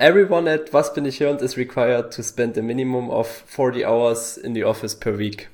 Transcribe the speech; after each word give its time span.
Everyone 0.00 0.48
at 0.48 0.72
Was 0.72 0.94
bin 0.94 1.04
ich 1.06 1.18
hörend 1.18 1.42
is 1.42 1.56
required 1.56 2.12
to 2.12 2.22
spend 2.22 2.56
a 2.56 2.62
minimum 2.62 3.10
of 3.10 3.26
40 3.26 3.84
hours 3.84 4.36
in 4.36 4.54
the 4.54 4.64
office 4.64 4.94
per 4.94 5.18
week. 5.18 5.48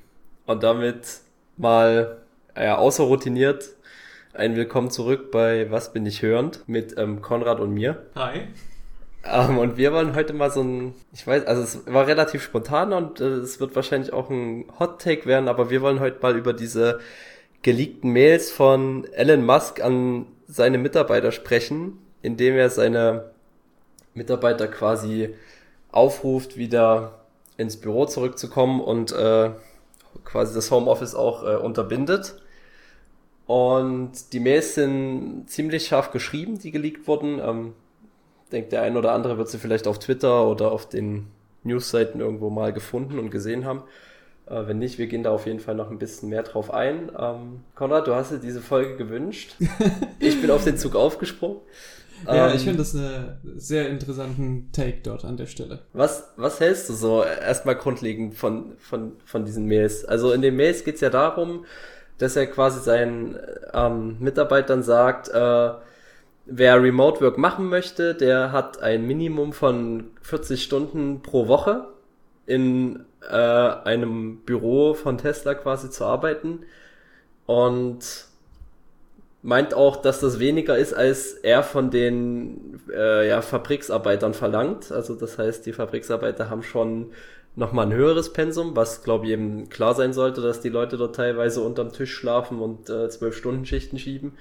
Und 0.45 0.63
damit 0.63 1.21
mal 1.57 2.19
ja, 2.55 2.77
außer 2.77 3.05
routiniert 3.05 3.71
ein 4.35 4.55
Willkommen 4.55 4.91
zurück 4.91 5.31
bei 5.31 5.71
Was 5.71 5.95
bin 5.95 6.05
ich 6.05 6.21
hörend 6.21 6.63
mit 6.67 6.95
ähm, 6.99 7.23
Konrad 7.23 7.59
und 7.59 7.73
mir. 7.73 8.05
Hi. 8.17 8.49
Ähm, 9.25 9.57
und 9.57 9.79
wir 9.79 9.95
wollen 9.95 10.15
heute 10.15 10.35
mal 10.35 10.51
so 10.51 10.61
ein, 10.63 10.95
ich 11.15 11.27
weiß, 11.27 11.47
also 11.47 11.63
es 11.63 11.87
war 11.87 12.07
relativ 12.07 12.43
spontan 12.43 12.93
und 12.93 13.23
äh, 13.23 13.25
es 13.25 13.61
wird 13.61 13.75
wahrscheinlich 13.75 14.13
auch 14.13 14.29
ein 14.29 14.67
Hot 14.79 15.01
Take 15.01 15.25
werden, 15.25 15.49
aber 15.49 15.71
wir 15.71 15.81
wollen 15.81 16.01
heute 16.01 16.19
mal 16.21 16.37
über 16.37 16.53
diese 16.53 17.01
geleakten 17.63 18.13
Mails 18.13 18.51
von 18.51 19.07
Elon 19.15 19.47
Musk 19.47 19.83
an 19.83 20.27
seine 20.47 20.77
Mitarbeiter 20.77 21.33
sprechen, 21.33 21.97
indem 22.21 22.57
er 22.57 22.69
seine 22.69 23.33
Mitarbeiter 24.15 24.69
quasi 24.69 25.35
aufruft, 25.93 26.57
wieder 26.57 27.21
ins 27.57 27.77
Büro 27.77 28.07
zurückzukommen 28.07 28.81
und 28.81 29.13
äh, 29.13 29.51
quasi 30.25 30.55
das 30.55 30.71
Homeoffice 30.71 31.15
auch 31.15 31.45
äh, 31.45 31.57
unterbindet. 31.57 32.37
Und 33.47 34.33
die 34.33 34.41
Mails 34.41 34.75
sind 34.75 35.45
ziemlich 35.49 35.87
scharf 35.87 36.11
geschrieben, 36.11 36.59
die 36.59 36.71
geleakt 36.71 37.07
wurden. 37.07 37.39
Ähm, 37.39 37.75
denkt 38.53 38.73
der 38.73 38.83
ein 38.83 38.97
oder 38.97 39.13
andere 39.13 39.39
wird 39.39 39.49
sie 39.49 39.59
vielleicht 39.59 39.87
auf 39.87 39.99
Twitter 39.99 40.47
oder 40.47 40.73
auf 40.73 40.89
den 40.89 41.27
Newsseiten 41.63 42.21
irgendwo 42.21 42.51
mal 42.51 42.73
gefunden 42.73 43.19
und 43.19 43.31
gesehen 43.31 43.65
haben. 43.65 43.83
Äh, 44.47 44.67
wenn 44.67 44.79
nicht, 44.79 44.99
wir 44.99 45.07
gehen 45.07 45.23
da 45.23 45.31
auf 45.31 45.47
jeden 45.47 45.61
Fall 45.61 45.75
noch 45.75 45.91
ein 45.91 45.99
bisschen 45.99 46.29
mehr 46.29 46.43
drauf 46.43 46.73
ein. 46.73 47.11
Ähm, 47.19 47.61
Konrad, 47.75 48.07
du 48.07 48.15
hast 48.15 48.33
dir 48.33 48.39
diese 48.39 48.61
Folge 48.61 48.97
gewünscht. 48.97 49.57
ich 50.19 50.41
bin 50.41 50.51
auf 50.51 50.65
den 50.65 50.79
Zug 50.79 50.95
aufgesprungen. 50.95 51.59
Ja, 52.27 52.49
ähm, 52.49 52.57
ich 52.57 52.63
finde 52.63 52.79
das 52.79 52.95
einen 52.95 53.39
sehr 53.57 53.89
interessanten 53.89 54.71
Take 54.73 54.99
dort 55.03 55.25
an 55.25 55.37
der 55.37 55.47
Stelle. 55.47 55.81
Was, 55.93 56.33
was 56.37 56.61
hältst 56.61 56.89
du 56.89 56.95
so 56.95 57.23
erstmal 57.23 57.77
grundlegend 57.77 58.35
von, 58.35 58.77
von, 58.79 59.13
von 59.25 59.45
diesen 59.45 59.67
Mails? 59.67 60.05
Also 60.05 60.33
in 60.33 60.43
den 60.43 60.57
Mails 60.57 60.85
geht's 60.85 61.01
ja 61.01 61.11
darum, 61.11 61.65
dass 62.19 62.37
er 62.37 62.47
quasi 62.47 62.81
seinen 62.81 63.39
ähm, 63.73 64.17
Mitarbeitern 64.21 64.83
sagt, 64.83 65.29
äh, 65.29 65.71
wer 66.47 66.83
Remote 66.83 67.21
Work 67.21 67.39
machen 67.39 67.69
möchte, 67.69 68.15
der 68.15 68.53
hat 68.53 68.81
ein 68.83 69.07
Minimum 69.07 69.53
von 69.53 70.11
40 70.23 70.63
Stunden 70.63 71.23
pro 71.23 71.49
Woche 71.49 71.89
in 72.47 73.05
äh, 73.29 73.35
einem 73.35 74.39
Büro 74.45 74.95
von 74.95 75.19
Tesla 75.19 75.55
quasi 75.55 75.91
zu 75.91 76.05
arbeiten 76.05 76.61
und 77.47 78.27
meint 79.45 79.75
auch, 79.75 79.97
dass 79.97 80.21
das 80.21 80.39
weniger 80.39 80.77
ist, 80.79 80.95
als 80.95 81.35
er 81.35 81.63
von 81.63 81.91
den 81.91 82.81
äh, 82.91 83.29
ja, 83.29 83.43
Fabriksarbeitern 83.43 84.33
verlangt. 84.33 84.91
Also 84.91 85.15
das 85.15 85.37
heißt, 85.37 85.67
die 85.67 85.75
Fabriksarbeiter 85.75 86.49
haben 86.49 86.63
schon 86.63 87.13
nochmal 87.55 87.87
ein 87.87 87.93
höheres 87.93 88.33
Pensum, 88.33 88.75
was 88.75 89.05
glaube 89.05 89.27
ich 89.27 89.33
eben 89.33 89.69
klar 89.69 89.95
sein 89.95 90.15
sollte, 90.15 90.41
dass 90.41 90.61
die 90.61 90.71
Leute 90.71 90.97
dort 90.97 91.15
teilweise 91.15 91.61
unterm 91.61 91.93
Tisch 91.93 92.15
schlafen 92.15 92.59
und 92.59 92.89
äh, 92.89 93.11
zwölf 93.11 93.35
äh, 93.35 93.39
Stunden 93.39 93.67
Schichten 93.67 93.99
schieben. 93.99 94.33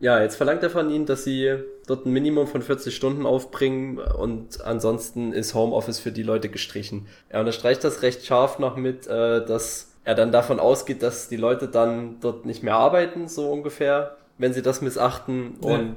Ja, 0.00 0.20
jetzt 0.20 0.34
verlangt 0.34 0.64
er 0.64 0.70
von 0.70 0.90
ihnen, 0.90 1.06
dass 1.06 1.22
sie 1.22 1.54
dort 1.86 2.06
ein 2.06 2.12
Minimum 2.12 2.48
von 2.48 2.62
40 2.62 2.94
Stunden 2.94 3.26
aufbringen 3.26 3.98
und 3.98 4.62
ansonsten 4.62 5.32
ist 5.32 5.54
Homeoffice 5.54 6.00
für 6.00 6.10
die 6.10 6.24
Leute 6.24 6.48
gestrichen. 6.48 7.06
Er 7.28 7.40
unterstreicht 7.40 7.84
das 7.84 8.02
recht 8.02 8.26
scharf 8.26 8.58
noch 8.58 8.76
mit, 8.76 9.06
äh, 9.06 9.44
dass 9.44 9.89
er 10.04 10.14
dann 10.14 10.32
davon 10.32 10.60
ausgeht, 10.60 11.02
dass 11.02 11.28
die 11.28 11.36
Leute 11.36 11.68
dann 11.68 12.20
dort 12.20 12.46
nicht 12.46 12.62
mehr 12.62 12.76
arbeiten, 12.76 13.28
so 13.28 13.50
ungefähr, 13.50 14.16
wenn 14.38 14.52
sie 14.52 14.62
das 14.62 14.80
missachten. 14.80 15.58
Ja. 15.62 15.74
Und 15.74 15.96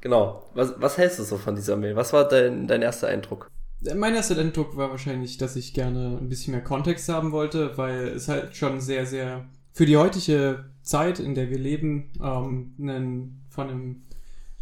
genau, 0.00 0.42
was, 0.54 0.74
was 0.78 0.98
hältst 0.98 1.18
du 1.18 1.22
so 1.22 1.36
von 1.36 1.54
dieser 1.54 1.76
Mail? 1.76 1.96
Was 1.96 2.12
war 2.12 2.28
dein, 2.28 2.66
dein 2.66 2.82
erster 2.82 3.08
Eindruck? 3.08 3.50
Mein 3.94 4.14
erster 4.14 4.38
Eindruck 4.38 4.76
war 4.76 4.90
wahrscheinlich, 4.90 5.36
dass 5.36 5.56
ich 5.56 5.74
gerne 5.74 6.18
ein 6.20 6.28
bisschen 6.28 6.52
mehr 6.52 6.64
Kontext 6.64 7.08
haben 7.08 7.32
wollte, 7.32 7.76
weil 7.76 8.08
es 8.08 8.28
halt 8.28 8.56
schon 8.56 8.80
sehr, 8.80 9.04
sehr 9.04 9.44
für 9.72 9.86
die 9.86 9.96
heutige 9.96 10.64
Zeit, 10.82 11.18
in 11.18 11.34
der 11.34 11.50
wir 11.50 11.58
leben, 11.58 12.12
ähm, 12.22 12.74
einen, 12.80 13.44
von 13.48 13.68
einem 13.68 14.02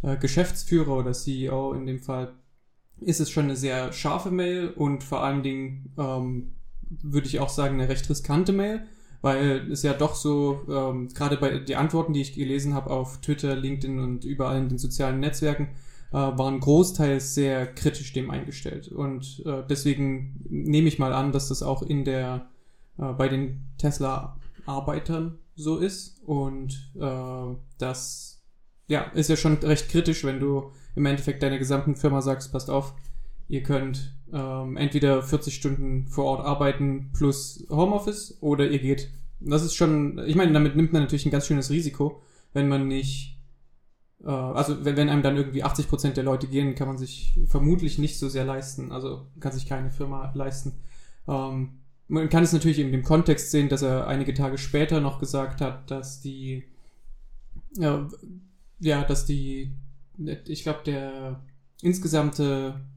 äh, 0.01 0.17
Geschäftsführer 0.17 0.97
oder 0.97 1.13
CEO 1.13 1.73
in 1.73 1.85
dem 1.85 1.99
Fall, 1.99 2.33
ist 2.99 3.19
es 3.19 3.29
schon 3.29 3.45
eine 3.45 3.55
sehr 3.55 3.91
scharfe 3.93 4.31
Mail 4.31 4.69
und 4.69 5.03
vor 5.03 5.23
allen 5.23 5.43
Dingen 5.43 5.93
ähm, 5.97 6.55
würde 7.01 7.27
ich 7.27 7.39
auch 7.39 7.49
sagen 7.49 7.79
eine 7.79 7.89
recht 7.89 8.09
riskante 8.09 8.53
Mail, 8.53 8.85
weil 9.21 9.71
es 9.71 9.83
ja 9.83 9.93
doch 9.93 10.15
so, 10.15 10.61
ähm, 10.69 11.07
gerade 11.09 11.37
bei 11.37 11.59
den 11.59 11.77
Antworten, 11.77 12.13
die 12.13 12.21
ich 12.21 12.33
gelesen 12.33 12.73
habe 12.73 12.89
auf 12.89 13.21
Twitter, 13.21 13.55
LinkedIn 13.55 13.99
und 13.99 14.25
überall 14.25 14.57
in 14.57 14.69
den 14.69 14.77
sozialen 14.77 15.19
Netzwerken, 15.19 15.69
äh, 16.11 16.15
waren 16.15 16.59
großteils 16.59 17.33
sehr 17.33 17.67
kritisch 17.73 18.13
dem 18.13 18.29
eingestellt. 18.29 18.89
Und 18.89 19.41
äh, 19.45 19.63
deswegen 19.67 20.41
nehme 20.49 20.87
ich 20.87 20.99
mal 20.99 21.13
an, 21.13 21.31
dass 21.31 21.47
das 21.47 21.63
auch 21.63 21.81
in 21.81 22.05
der, 22.05 22.49
äh, 22.97 23.13
bei 23.13 23.27
den 23.29 23.65
Tesla-Arbeitern 23.77 25.39
so 25.55 25.77
ist. 25.77 26.21
Und 26.23 26.91
äh, 26.99 27.55
das 27.77 28.43
ja, 28.87 29.01
ist 29.13 29.29
ja 29.29 29.35
schon 29.35 29.55
recht 29.55 29.89
kritisch, 29.89 30.23
wenn 30.23 30.39
du 30.39 30.71
im 30.95 31.05
Endeffekt 31.05 31.41
deiner 31.41 31.57
gesamten 31.57 31.95
Firma 31.95 32.21
sagst, 32.21 32.51
passt 32.51 32.69
auf, 32.69 32.93
ihr 33.53 33.61
könnt 33.61 34.15
ähm, 34.33 34.77
entweder 34.77 35.21
40 35.21 35.53
Stunden 35.53 36.07
vor 36.07 36.25
Ort 36.25 36.43
arbeiten 36.43 37.11
plus 37.13 37.67
Homeoffice 37.69 38.39
oder 38.41 38.67
ihr 38.67 38.79
geht. 38.79 39.11
Das 39.39 39.63
ist 39.63 39.75
schon, 39.75 40.17
ich 40.25 40.35
meine, 40.35 40.51
damit 40.53 40.75
nimmt 40.75 40.91
man 40.91 41.03
natürlich 41.03 41.27
ein 41.27 41.31
ganz 41.31 41.45
schönes 41.45 41.69
Risiko, 41.69 42.23
wenn 42.53 42.67
man 42.67 42.87
nicht, 42.87 43.37
äh, 44.23 44.31
also 44.31 44.83
wenn, 44.83 44.97
wenn 44.97 45.07
einem 45.07 45.21
dann 45.21 45.37
irgendwie 45.37 45.61
80 45.61 45.87
Prozent 45.87 46.17
der 46.17 46.23
Leute 46.23 46.47
gehen, 46.47 46.73
kann 46.73 46.87
man 46.87 46.97
sich 46.97 47.39
vermutlich 47.45 47.99
nicht 47.99 48.17
so 48.17 48.27
sehr 48.27 48.43
leisten, 48.43 48.91
also 48.91 49.27
kann 49.39 49.51
sich 49.51 49.67
keine 49.67 49.91
Firma 49.91 50.31
leisten. 50.33 50.73
Ähm, 51.27 51.81
man 52.07 52.29
kann 52.29 52.43
es 52.43 52.53
natürlich 52.53 52.79
in 52.79 52.91
dem 52.91 53.03
Kontext 53.03 53.51
sehen, 53.51 53.69
dass 53.69 53.83
er 53.83 54.07
einige 54.07 54.33
Tage 54.33 54.57
später 54.57 54.99
noch 54.99 55.19
gesagt 55.19 55.61
hat, 55.61 55.91
dass 55.91 56.21
die, 56.21 56.63
ja, 57.77 58.07
ja 58.79 59.03
dass 59.03 59.27
die, 59.27 59.75
ich 60.47 60.63
glaube, 60.63 60.81
der 60.87 61.43
insgesamte 61.83 62.73
äh, 62.79 62.93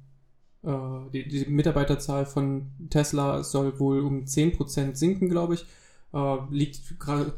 die, 1.13 1.29
die 1.29 1.47
Mitarbeiterzahl 1.49 2.27
von 2.27 2.73
Tesla 2.91 3.43
soll 3.45 3.79
wohl 3.79 4.01
um 4.01 4.25
10% 4.25 4.97
sinken, 4.97 5.29
glaube 5.29 5.55
ich. 5.55 5.67
Äh, 6.13 6.37
liegt 6.51 6.99
gerade 6.99 7.33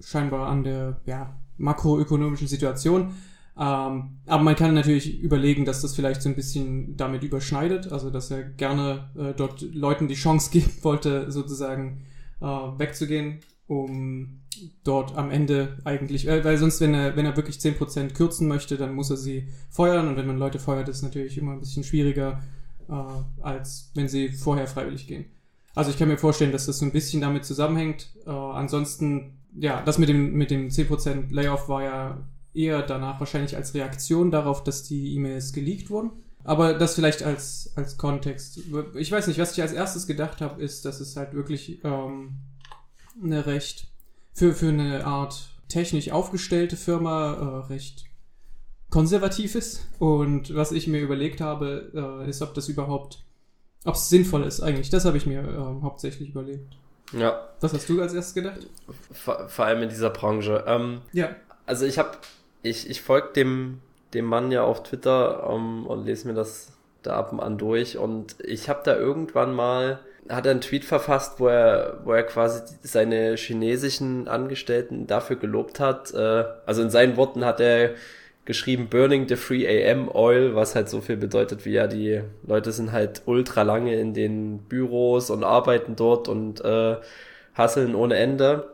scheinbar 0.00 0.48
an 0.48 0.64
der 0.64 1.00
ja, 1.06 1.36
makroökonomischen 1.58 2.48
Situation. 2.48 3.14
Ähm, 3.58 4.18
aber 4.26 4.42
man 4.42 4.56
kann 4.56 4.74
natürlich 4.74 5.20
überlegen, 5.20 5.66
dass 5.66 5.82
das 5.82 5.94
vielleicht 5.94 6.22
so 6.22 6.30
ein 6.30 6.34
bisschen 6.34 6.96
damit 6.96 7.22
überschneidet, 7.22 7.92
also 7.92 8.08
dass 8.08 8.30
er 8.30 8.44
gerne 8.44 9.10
äh, 9.16 9.34
dort 9.34 9.60
Leuten 9.60 10.08
die 10.08 10.14
Chance 10.14 10.50
geben 10.52 10.72
wollte, 10.82 11.30
sozusagen 11.30 12.06
äh, 12.40 12.46
wegzugehen, 12.46 13.40
um 13.66 14.40
dort 14.84 15.16
am 15.16 15.30
Ende 15.30 15.78
eigentlich, 15.84 16.26
äh, 16.26 16.42
weil 16.44 16.56
sonst, 16.56 16.80
wenn 16.80 16.94
er, 16.94 17.16
wenn 17.16 17.26
er 17.26 17.36
wirklich 17.36 17.56
10% 17.56 18.14
kürzen 18.14 18.48
möchte, 18.48 18.78
dann 18.78 18.94
muss 18.94 19.10
er 19.10 19.18
sie 19.18 19.48
feuern 19.68 20.08
und 20.08 20.16
wenn 20.16 20.26
man 20.26 20.38
Leute 20.38 20.58
feuert, 20.58 20.88
ist 20.88 21.02
natürlich 21.02 21.36
immer 21.36 21.52
ein 21.52 21.60
bisschen 21.60 21.84
schwieriger, 21.84 22.40
äh, 22.88 23.42
als 23.42 23.90
wenn 23.94 24.08
sie 24.08 24.30
vorher 24.30 24.66
freiwillig 24.66 25.06
gehen. 25.06 25.26
Also 25.74 25.90
ich 25.90 25.98
kann 25.98 26.08
mir 26.08 26.18
vorstellen, 26.18 26.52
dass 26.52 26.66
das 26.66 26.78
so 26.78 26.84
ein 26.84 26.92
bisschen 26.92 27.20
damit 27.20 27.44
zusammenhängt. 27.44 28.10
Äh, 28.26 28.30
ansonsten, 28.30 29.38
ja, 29.58 29.82
das 29.82 29.98
mit 29.98 30.08
dem, 30.08 30.34
mit 30.34 30.50
dem 30.50 30.68
10% 30.68 31.32
Layoff 31.32 31.68
war 31.68 31.82
ja 31.82 32.28
eher 32.54 32.82
danach 32.82 33.18
wahrscheinlich 33.20 33.56
als 33.56 33.74
Reaktion 33.74 34.30
darauf, 34.30 34.62
dass 34.64 34.82
die 34.82 35.14
E-Mails 35.14 35.52
geleakt 35.52 35.90
wurden. 35.90 36.10
Aber 36.44 36.74
das 36.74 36.96
vielleicht 36.96 37.22
als, 37.22 37.72
als 37.76 37.96
Kontext. 37.96 38.60
Ich 38.96 39.12
weiß 39.12 39.28
nicht, 39.28 39.38
was 39.38 39.52
ich 39.52 39.62
als 39.62 39.72
erstes 39.72 40.06
gedacht 40.06 40.40
habe, 40.40 40.60
ist, 40.60 40.84
dass 40.84 41.00
es 41.00 41.16
halt 41.16 41.34
wirklich 41.34 41.82
ähm, 41.84 42.40
eine 43.22 43.46
recht, 43.46 43.88
für, 44.34 44.52
für 44.52 44.68
eine 44.68 45.06
Art 45.06 45.50
technisch 45.68 46.10
aufgestellte 46.10 46.76
Firma 46.76 47.32
äh, 47.32 47.66
recht 47.72 48.04
konservativ 48.92 49.56
ist. 49.56 49.88
Und 49.98 50.54
was 50.54 50.70
ich 50.70 50.86
mir 50.86 51.00
überlegt 51.00 51.40
habe, 51.40 51.90
äh, 51.94 52.28
ist, 52.30 52.42
ob 52.42 52.54
das 52.54 52.68
überhaupt, 52.68 53.24
ob 53.84 53.94
es 53.94 54.08
sinnvoll 54.08 54.44
ist 54.44 54.60
eigentlich. 54.60 54.90
Das 54.90 55.04
habe 55.04 55.16
ich 55.16 55.26
mir 55.26 55.40
äh, 55.40 55.82
hauptsächlich 55.82 56.28
überlegt. 56.28 56.76
Ja. 57.12 57.48
Was 57.60 57.72
hast 57.72 57.88
du 57.88 58.00
als 58.00 58.14
erstes 58.14 58.34
gedacht? 58.34 58.66
Vor, 59.10 59.48
vor 59.48 59.64
allem 59.64 59.82
in 59.82 59.88
dieser 59.88 60.10
Branche. 60.10 60.64
Ähm, 60.66 61.00
ja. 61.12 61.34
Also 61.66 61.86
ich 61.86 61.98
habe, 61.98 62.10
ich, 62.62 62.88
ich 62.88 63.02
folge 63.02 63.28
dem, 63.34 63.80
dem 64.14 64.26
Mann 64.26 64.52
ja 64.52 64.62
auf 64.62 64.82
Twitter 64.82 65.48
ähm, 65.50 65.86
und 65.86 66.04
lese 66.04 66.28
mir 66.28 66.34
das 66.34 66.68
da 67.02 67.16
ab 67.16 67.32
und 67.32 67.40
an 67.40 67.58
durch 67.58 67.98
und 67.98 68.36
ich 68.44 68.68
habe 68.68 68.82
da 68.84 68.94
irgendwann 68.96 69.54
mal 69.54 69.98
hat 70.28 70.46
er 70.46 70.52
einen 70.52 70.60
Tweet 70.60 70.84
verfasst, 70.84 71.40
wo 71.40 71.48
er, 71.48 71.98
wo 72.04 72.12
er 72.12 72.22
quasi 72.22 72.60
seine 72.82 73.34
chinesischen 73.36 74.28
Angestellten 74.28 75.08
dafür 75.08 75.34
gelobt 75.34 75.80
hat. 75.80 76.14
Äh, 76.14 76.44
also 76.64 76.82
in 76.82 76.90
seinen 76.90 77.16
Worten 77.16 77.44
hat 77.44 77.58
er 77.58 77.94
geschrieben 78.44 78.88
Burning 78.88 79.28
the 79.28 79.36
Free 79.36 79.66
AM 79.66 80.08
Oil, 80.08 80.54
was 80.54 80.74
halt 80.74 80.88
so 80.88 81.00
viel 81.00 81.16
bedeutet 81.16 81.64
wie 81.64 81.72
ja, 81.72 81.86
die 81.86 82.22
Leute 82.46 82.72
sind 82.72 82.92
halt 82.92 83.22
ultra 83.26 83.62
lange 83.62 83.94
in 83.98 84.14
den 84.14 84.58
Büros 84.58 85.30
und 85.30 85.44
arbeiten 85.44 85.94
dort 85.94 86.28
und 86.28 86.64
äh, 86.64 86.96
hasseln 87.54 87.94
ohne 87.94 88.16
Ende. 88.16 88.72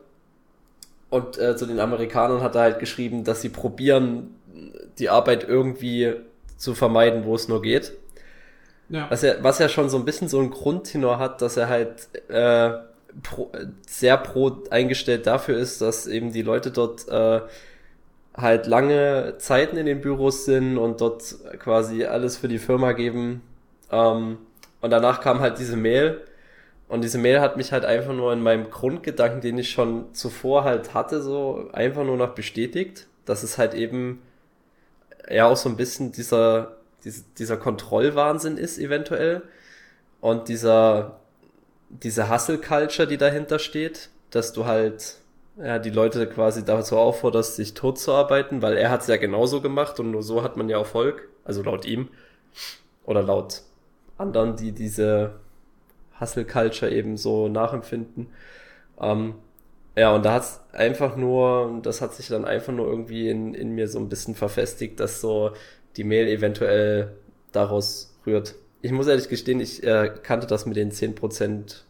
Und 1.09 1.37
äh, 1.37 1.55
zu 1.55 1.65
den 1.65 1.79
Amerikanern 1.79 2.41
hat 2.41 2.55
er 2.55 2.61
halt 2.61 2.79
geschrieben, 2.79 3.23
dass 3.23 3.41
sie 3.41 3.49
probieren, 3.49 4.35
die 4.97 5.09
Arbeit 5.09 5.47
irgendwie 5.47 6.13
zu 6.57 6.75
vermeiden, 6.75 7.25
wo 7.25 7.35
es 7.35 7.47
nur 7.47 7.61
geht. 7.61 7.93
Ja. 8.89 9.09
Was, 9.09 9.21
ja, 9.21 9.35
was 9.41 9.59
ja 9.59 9.69
schon 9.69 9.89
so 9.89 9.97
ein 9.97 10.05
bisschen 10.05 10.27
so 10.27 10.39
ein 10.39 10.49
Grundtenor 10.49 11.19
hat, 11.19 11.41
dass 11.41 11.57
er 11.57 11.69
halt 11.69 12.07
äh, 12.27 12.71
pro, 13.23 13.51
sehr 13.87 14.17
pro 14.17 14.63
eingestellt 14.71 15.27
dafür 15.27 15.57
ist, 15.57 15.81
dass 15.81 16.07
eben 16.07 16.31
die 16.31 16.41
Leute 16.41 16.71
dort 16.71 17.07
äh, 17.07 17.41
halt 18.35 18.67
lange 18.67 19.35
Zeiten 19.37 19.77
in 19.77 19.85
den 19.85 20.01
Büros 20.01 20.45
sind 20.45 20.77
und 20.77 21.01
dort 21.01 21.35
quasi 21.59 22.05
alles 22.05 22.37
für 22.37 22.47
die 22.47 22.59
Firma 22.59 22.93
geben. 22.93 23.41
Ähm, 23.91 24.37
und 24.81 24.89
danach 24.91 25.21
kam 25.21 25.39
halt 25.39 25.59
diese 25.59 25.77
Mail. 25.77 26.21
Und 26.87 27.03
diese 27.03 27.17
Mail 27.17 27.39
hat 27.39 27.57
mich 27.57 27.71
halt 27.71 27.85
einfach 27.85 28.13
nur 28.13 28.33
in 28.33 28.41
meinem 28.41 28.69
Grundgedanken, 28.69 29.41
den 29.41 29.57
ich 29.57 29.71
schon 29.71 30.13
zuvor 30.13 30.63
halt 30.63 30.93
hatte, 30.93 31.21
so 31.21 31.69
einfach 31.71 32.03
nur 32.03 32.17
noch 32.17 32.33
bestätigt, 32.33 33.07
dass 33.25 33.43
es 33.43 33.57
halt 33.57 33.73
eben 33.75 34.21
ja 35.29 35.45
auch 35.45 35.57
so 35.57 35.69
ein 35.69 35.77
bisschen 35.77 36.11
dieser 36.11 36.77
dieser 37.37 37.55
Kontrollwahnsinn 37.55 38.57
ist 38.57 38.77
eventuell 38.77 39.43
und 40.19 40.49
dieser 40.49 41.19
diese 41.89 42.29
Hustle-Culture, 42.29 43.07
die 43.07 43.17
dahinter 43.17 43.57
steht, 43.57 44.09
dass 44.31 44.51
du 44.51 44.65
halt 44.65 45.15
ja, 45.59 45.77
die 45.79 45.89
Leute 45.89 46.27
quasi 46.27 46.63
dazu 46.63 46.97
aufforderst, 46.97 47.55
sich 47.55 47.73
tot 47.73 47.99
zu 47.99 48.13
arbeiten, 48.13 48.61
weil 48.61 48.77
er 48.77 48.89
hat 48.89 49.01
es 49.01 49.07
ja 49.07 49.17
genauso 49.17 49.61
gemacht 49.61 49.99
und 49.99 50.11
nur 50.11 50.23
so 50.23 50.41
hat 50.43 50.57
man 50.57 50.69
ja 50.69 50.77
Erfolg, 50.77 51.27
also 51.43 51.61
laut 51.61 51.85
ihm 51.85 52.09
oder 53.05 53.21
laut 53.21 53.61
anderen, 54.17 54.55
die 54.55 54.71
diese 54.71 55.35
Hustle-Culture 56.19 56.91
eben 56.91 57.17
so 57.17 57.47
nachempfinden. 57.47 58.27
Ähm, 58.99 59.35
ja, 59.95 60.13
und 60.15 60.23
da 60.23 60.33
hat's 60.33 60.61
einfach 60.71 61.17
nur, 61.17 61.79
das 61.83 62.01
hat 62.01 62.13
sich 62.13 62.27
dann 62.27 62.45
einfach 62.45 62.73
nur 62.73 62.87
irgendwie 62.87 63.29
in, 63.29 63.53
in 63.53 63.71
mir 63.75 63.87
so 63.87 63.99
ein 63.99 64.09
bisschen 64.09 64.35
verfestigt, 64.35 64.99
dass 64.99 65.19
so 65.21 65.51
die 65.97 66.03
Mail 66.03 66.27
eventuell 66.27 67.15
daraus 67.51 68.15
rührt. 68.25 68.55
Ich 68.81 68.91
muss 68.91 69.07
ehrlich 69.07 69.27
gestehen, 69.27 69.59
ich 69.59 69.83
äh, 69.83 70.13
kannte 70.23 70.47
das 70.47 70.65
mit 70.65 70.77
den 70.77 70.91
10%, 70.91 71.81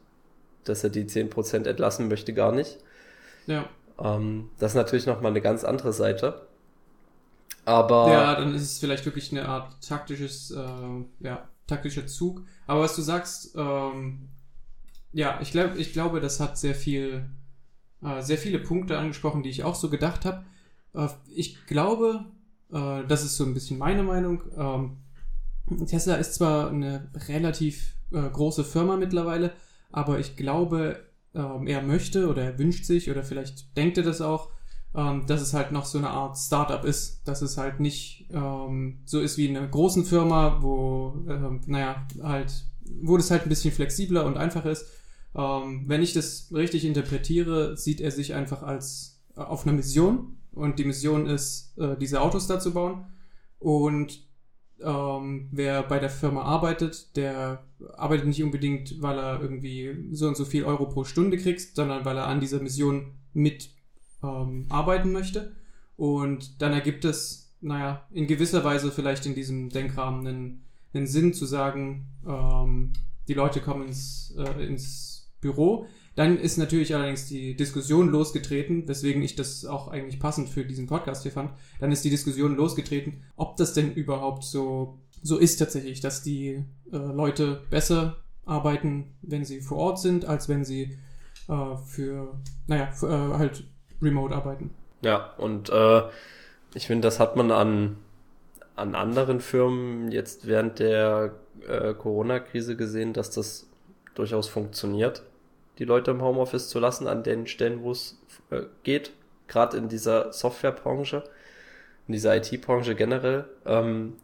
dass 0.63 0.83
er 0.83 0.89
die 0.89 1.05
10% 1.05 1.67
entlassen 1.67 2.07
möchte, 2.07 2.33
gar 2.33 2.51
nicht. 2.51 2.79
Ja. 3.49 3.67
Ähm, 3.99 4.49
das 4.59 4.71
ist 4.71 4.75
natürlich 4.75 5.05
nochmal 5.05 5.31
eine 5.31 5.41
ganz 5.41 5.63
andere 5.63 5.91
Seite. 5.91 6.47
Aber. 7.65 8.11
Ja, 8.11 8.35
dann 8.35 8.55
ist 8.55 8.61
es 8.61 8.79
vielleicht 8.79 9.05
wirklich 9.05 9.31
eine 9.31 9.47
Art 9.47 9.75
taktisches, 9.85 10.51
äh, 10.51 11.03
ja, 11.19 11.49
taktischer 11.67 12.07
Zug. 12.07 12.43
Aber 12.67 12.81
was 12.81 12.95
du 12.95 13.01
sagst, 13.01 13.55
ähm, 13.55 14.29
ja, 15.11 15.39
ich 15.41 15.51
glaube, 15.51 15.77
ich 15.77 15.91
glaube, 15.91 16.21
das 16.21 16.39
hat 16.39 16.57
sehr 16.57 16.75
viel, 16.75 17.29
äh, 18.03 18.21
sehr 18.21 18.37
viele 18.37 18.59
Punkte 18.59 18.97
angesprochen, 18.97 19.43
die 19.43 19.49
ich 19.49 19.63
auch 19.63 19.75
so 19.75 19.89
gedacht 19.89 20.25
habe. 20.25 20.45
Äh, 20.93 21.07
ich 21.33 21.65
glaube, 21.65 22.25
äh, 22.71 23.03
das 23.07 23.23
ist 23.23 23.35
so 23.35 23.45
ein 23.45 23.53
bisschen 23.53 23.79
meine 23.79 24.03
Meinung. 24.03 24.43
Ähm, 24.55 25.87
Tesla 25.87 26.15
ist 26.15 26.35
zwar 26.35 26.69
eine 26.69 27.09
relativ 27.27 27.95
äh, 28.11 28.21
große 28.21 28.63
Firma 28.63 28.97
mittlerweile, 28.97 29.53
aber 29.91 30.19
ich 30.19 30.35
glaube, 30.35 31.03
ähm, 31.33 31.67
er 31.67 31.81
möchte 31.81 32.27
oder 32.27 32.43
er 32.43 32.59
wünscht 32.59 32.85
sich 32.85 33.09
oder 33.09 33.23
vielleicht 33.23 33.75
denkt 33.77 33.97
er 33.97 34.03
das 34.03 34.21
auch, 34.21 34.49
ähm, 34.95 35.25
dass 35.27 35.41
es 35.41 35.53
halt 35.53 35.71
noch 35.71 35.85
so 35.85 35.97
eine 35.97 36.09
Art 36.09 36.37
Startup 36.37 36.83
ist, 36.83 37.27
dass 37.27 37.41
es 37.41 37.57
halt 37.57 37.79
nicht 37.79 38.27
ähm, 38.31 38.99
so 39.05 39.19
ist 39.19 39.37
wie 39.37 39.47
in 39.47 39.55
einer 39.55 39.67
großen 39.67 40.05
Firma, 40.05 40.59
wo, 40.61 41.13
ähm, 41.27 41.61
naja, 41.67 42.07
halt, 42.21 42.65
wo 43.01 43.17
das 43.17 43.29
halt 43.29 43.43
ein 43.43 43.49
bisschen 43.49 43.73
flexibler 43.73 44.25
und 44.25 44.37
einfacher 44.37 44.71
ist. 44.71 44.87
Ähm, 45.35 45.83
wenn 45.87 46.01
ich 46.01 46.13
das 46.13 46.51
richtig 46.53 46.85
interpretiere, 46.85 47.77
sieht 47.77 48.01
er 48.01 48.11
sich 48.11 48.33
einfach 48.33 48.63
als 48.63 49.21
äh, 49.35 49.41
auf 49.41 49.65
einer 49.65 49.75
Mission 49.75 50.37
und 50.51 50.79
die 50.79 50.85
Mission 50.85 51.27
ist, 51.27 51.77
äh, 51.77 51.95
diese 51.97 52.21
Autos 52.21 52.47
da 52.47 52.59
zu 52.59 52.73
bauen. 52.73 53.05
Und 53.59 54.28
ähm, 54.83 55.49
wer 55.51 55.83
bei 55.83 55.99
der 55.99 56.09
Firma 56.09 56.43
arbeitet, 56.43 57.15
der 57.15 57.63
arbeitet 57.97 58.27
nicht 58.27 58.43
unbedingt, 58.43 59.01
weil 59.01 59.17
er 59.17 59.41
irgendwie 59.41 60.07
so 60.11 60.27
und 60.27 60.37
so 60.37 60.45
viel 60.45 60.65
Euro 60.65 60.87
pro 60.87 61.03
Stunde 61.03 61.37
kriegt, 61.37 61.75
sondern 61.75 62.05
weil 62.05 62.17
er 62.17 62.27
an 62.27 62.39
dieser 62.39 62.61
Mission 62.61 63.13
mit 63.33 63.69
ähm, 64.23 64.65
arbeiten 64.69 65.11
möchte. 65.11 65.55
Und 65.95 66.61
dann 66.61 66.73
ergibt 66.73 67.05
es, 67.05 67.53
naja, 67.61 68.05
in 68.11 68.27
gewisser 68.27 68.63
Weise 68.63 68.91
vielleicht 68.91 69.25
in 69.25 69.35
diesem 69.35 69.69
Denkrahmen 69.69 70.25
einen, 70.25 70.63
einen 70.93 71.07
Sinn 71.07 71.33
zu 71.33 71.45
sagen, 71.45 72.07
ähm, 72.25 72.93
die 73.27 73.33
Leute 73.33 73.61
kommen 73.61 73.87
ins, 73.87 74.35
äh, 74.37 74.65
ins 74.65 75.29
Büro, 75.41 75.85
dann 76.19 76.37
ist 76.37 76.57
natürlich 76.57 76.93
allerdings 76.93 77.27
die 77.27 77.55
Diskussion 77.55 78.09
losgetreten, 78.09 78.85
weswegen 78.89 79.23
ich 79.23 79.37
das 79.37 79.63
auch 79.63 79.87
eigentlich 79.87 80.19
passend 80.19 80.49
für 80.49 80.65
diesen 80.65 80.85
Podcast 80.85 81.23
hier 81.23 81.31
fand. 81.31 81.51
Dann 81.79 81.93
ist 81.93 82.03
die 82.03 82.09
Diskussion 82.09 82.57
losgetreten, 82.57 83.23
ob 83.37 83.55
das 83.55 83.73
denn 83.73 83.93
überhaupt 83.93 84.43
so, 84.43 84.99
so 85.23 85.37
ist 85.37 85.55
tatsächlich, 85.55 86.01
dass 86.01 86.21
die 86.21 86.65
äh, 86.91 86.97
Leute 86.97 87.61
besser 87.69 88.17
arbeiten, 88.45 89.15
wenn 89.21 89.45
sie 89.45 89.61
vor 89.61 89.77
Ort 89.77 89.99
sind, 89.99 90.25
als 90.25 90.49
wenn 90.49 90.65
sie 90.65 90.97
äh, 91.47 91.77
für, 91.85 92.37
naja, 92.67 92.91
für, 92.91 93.07
äh, 93.07 93.37
halt 93.37 93.63
remote 94.01 94.35
arbeiten. 94.35 94.71
Ja, 95.01 95.33
und 95.37 95.69
äh, 95.69 96.01
ich 96.73 96.87
finde, 96.87 97.07
das 97.07 97.21
hat 97.21 97.37
man 97.37 97.49
an, 97.49 97.95
an 98.75 98.93
anderen 98.93 99.39
Firmen 99.39 100.11
jetzt 100.11 100.47
während 100.47 100.79
der 100.79 101.35
äh, 101.65 101.93
Corona-Krise 101.93 102.75
gesehen, 102.75 103.13
dass 103.13 103.29
das 103.29 103.69
durchaus 104.15 104.49
funktioniert 104.49 105.23
die 105.79 105.85
Leute 105.85 106.11
im 106.11 106.21
Homeoffice 106.21 106.69
zu 106.69 106.79
lassen 106.79 107.07
an 107.07 107.23
den 107.23 107.47
Stellen, 107.47 107.81
wo 107.81 107.91
es 107.91 108.19
äh, 108.51 108.61
geht, 108.83 109.11
gerade 109.47 109.77
in 109.77 109.87
dieser 109.87 110.31
Softwarebranche, 110.33 111.23
in 112.07 112.13
dieser 112.13 112.35
IT-Branche 112.35 112.95
generell, 112.95 113.45
ähm, 113.65 114.17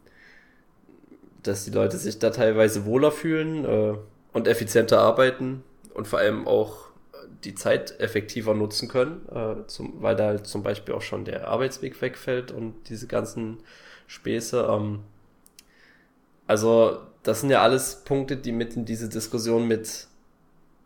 dass 1.42 1.64
die 1.64 1.70
Leute 1.70 1.96
sich 1.96 2.18
da 2.18 2.30
teilweise 2.30 2.84
wohler 2.84 3.10
fühlen 3.10 3.64
äh, 3.64 3.94
und 4.32 4.48
effizienter 4.48 5.00
arbeiten 5.00 5.62
und 5.94 6.06
vor 6.06 6.18
allem 6.18 6.46
auch 6.46 6.86
die 7.44 7.54
Zeit 7.54 7.98
effektiver 8.00 8.54
nutzen 8.54 8.88
können, 8.88 9.26
äh, 9.30 9.66
zum, 9.66 10.02
weil 10.02 10.16
da 10.16 10.26
halt 10.26 10.46
zum 10.46 10.62
Beispiel 10.62 10.94
auch 10.94 11.02
schon 11.02 11.24
der 11.24 11.48
Arbeitsweg 11.48 12.00
wegfällt 12.02 12.52
und 12.52 12.74
diese 12.88 13.06
ganzen 13.06 13.58
Späße. 14.06 14.66
Ähm, 14.68 15.00
also 16.46 16.98
das 17.22 17.40
sind 17.40 17.50
ja 17.50 17.62
alles 17.62 18.02
Punkte, 18.04 18.36
die 18.36 18.52
mit 18.52 18.76
in 18.76 18.84
diese 18.84 19.08
Diskussion 19.08 19.66
mit 19.66 20.08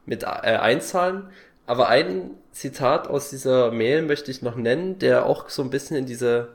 mit 0.06 0.22
äh, 0.22 0.26
einzahlen. 0.26 1.28
Aber 1.66 1.88
ein 1.88 2.30
Zitat 2.52 3.08
aus 3.08 3.30
dieser 3.30 3.70
Mail 3.70 4.02
möchte 4.02 4.30
ich 4.30 4.42
noch 4.42 4.56
nennen, 4.56 4.98
der 4.98 5.26
auch 5.26 5.48
so 5.48 5.62
ein 5.62 5.70
bisschen 5.70 5.96
in 5.96 6.06
diese, 6.06 6.48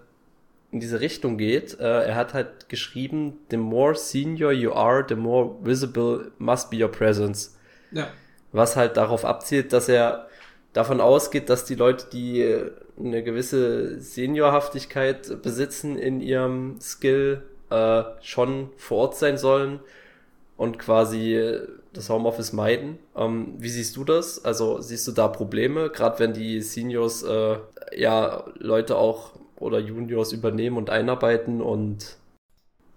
in 0.71 0.79
diese 0.79 0.99
Richtung 0.99 1.37
geht. 1.37 1.79
Äh, 1.79 2.07
er 2.07 2.15
hat 2.15 2.33
halt 2.33 2.69
geschrieben, 2.69 3.39
the 3.49 3.57
more 3.57 3.95
senior 3.95 4.51
you 4.51 4.73
are, 4.73 5.05
the 5.07 5.15
more 5.15 5.55
visible 5.61 6.31
must 6.37 6.69
be 6.69 6.83
your 6.83 6.91
presence. 6.91 7.57
Ja. 7.91 8.07
Was 8.51 8.75
halt 8.75 8.97
darauf 8.97 9.25
abzielt, 9.25 9.73
dass 9.73 9.87
er 9.89 10.27
davon 10.73 10.99
ausgeht, 10.99 11.49
dass 11.49 11.65
die 11.65 11.75
Leute, 11.75 12.07
die 12.11 12.61
eine 12.99 13.23
gewisse 13.23 13.99
Seniorhaftigkeit 13.99 15.41
besitzen 15.41 15.97
in 15.97 16.21
ihrem 16.21 16.79
Skill, 16.79 17.43
äh, 17.69 18.03
schon 18.21 18.69
vor 18.77 18.97
Ort 18.99 19.17
sein 19.17 19.37
sollen 19.37 19.79
und 20.57 20.77
quasi 20.77 21.59
das 21.97 22.09
Homeoffice 22.09 22.53
meiden. 22.53 22.97
Ähm, 23.15 23.55
wie 23.57 23.69
siehst 23.69 23.95
du 23.95 24.03
das? 24.03 24.43
Also 24.43 24.81
siehst 24.81 25.07
du 25.07 25.11
da 25.11 25.27
Probleme, 25.27 25.89
gerade 25.89 26.19
wenn 26.19 26.33
die 26.33 26.61
Seniors 26.61 27.23
äh, 27.23 27.57
ja 27.95 28.45
Leute 28.57 28.97
auch 28.97 29.33
oder 29.57 29.79
Juniors 29.79 30.33
übernehmen 30.33 30.77
und 30.77 30.89
einarbeiten 30.89 31.61
und 31.61 32.17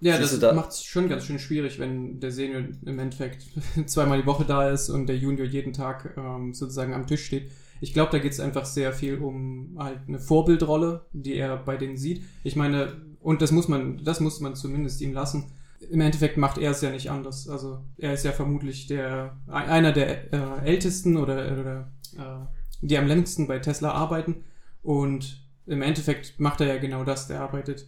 ja, 0.00 0.16
das 0.16 0.38
da 0.38 0.52
macht 0.52 0.70
es 0.70 0.84
schon 0.84 1.08
ganz 1.08 1.24
schön 1.24 1.40
schwierig, 1.40 1.80
wenn 1.80 2.20
der 2.20 2.30
Senior 2.30 2.62
im 2.84 2.98
Endeffekt 2.98 3.46
zweimal 3.86 4.20
die 4.20 4.26
Woche 4.26 4.44
da 4.44 4.70
ist 4.70 4.90
und 4.90 5.08
der 5.08 5.16
Junior 5.16 5.46
jeden 5.46 5.72
Tag 5.72 6.14
ähm, 6.16 6.54
sozusagen 6.54 6.94
am 6.94 7.06
Tisch 7.06 7.24
steht. 7.24 7.50
Ich 7.80 7.94
glaube, 7.94 8.12
da 8.12 8.18
geht 8.18 8.32
es 8.32 8.40
einfach 8.40 8.64
sehr 8.64 8.92
viel 8.92 9.18
um 9.18 9.76
halt 9.78 10.00
eine 10.06 10.20
Vorbildrolle, 10.20 11.06
die 11.12 11.34
er 11.34 11.56
bei 11.56 11.76
denen 11.76 11.96
sieht. 11.96 12.22
Ich 12.44 12.54
meine, 12.54 12.92
und 13.20 13.42
das 13.42 13.50
muss 13.50 13.68
man, 13.68 14.02
das 14.04 14.20
muss 14.20 14.40
man 14.40 14.54
zumindest 14.54 15.00
ihm 15.00 15.12
lassen 15.12 15.52
im 15.90 16.00
Endeffekt 16.00 16.36
macht 16.36 16.58
er 16.58 16.72
es 16.72 16.80
ja 16.80 16.90
nicht 16.90 17.10
anders. 17.10 17.48
Also 17.48 17.84
er 17.96 18.14
ist 18.14 18.24
ja 18.24 18.32
vermutlich 18.32 18.86
der 18.86 19.36
einer 19.46 19.92
der 19.92 20.32
äh, 20.32 20.66
ältesten 20.66 21.16
oder, 21.16 21.58
oder 21.58 21.92
äh, 22.16 22.46
die 22.80 22.98
am 22.98 23.06
längsten 23.06 23.46
bei 23.46 23.58
Tesla 23.58 23.92
arbeiten 23.92 24.44
und 24.82 25.44
im 25.66 25.82
Endeffekt 25.82 26.38
macht 26.40 26.60
er 26.60 26.66
ja 26.68 26.78
genau 26.78 27.04
das. 27.04 27.26
Der 27.26 27.40
arbeitet 27.40 27.86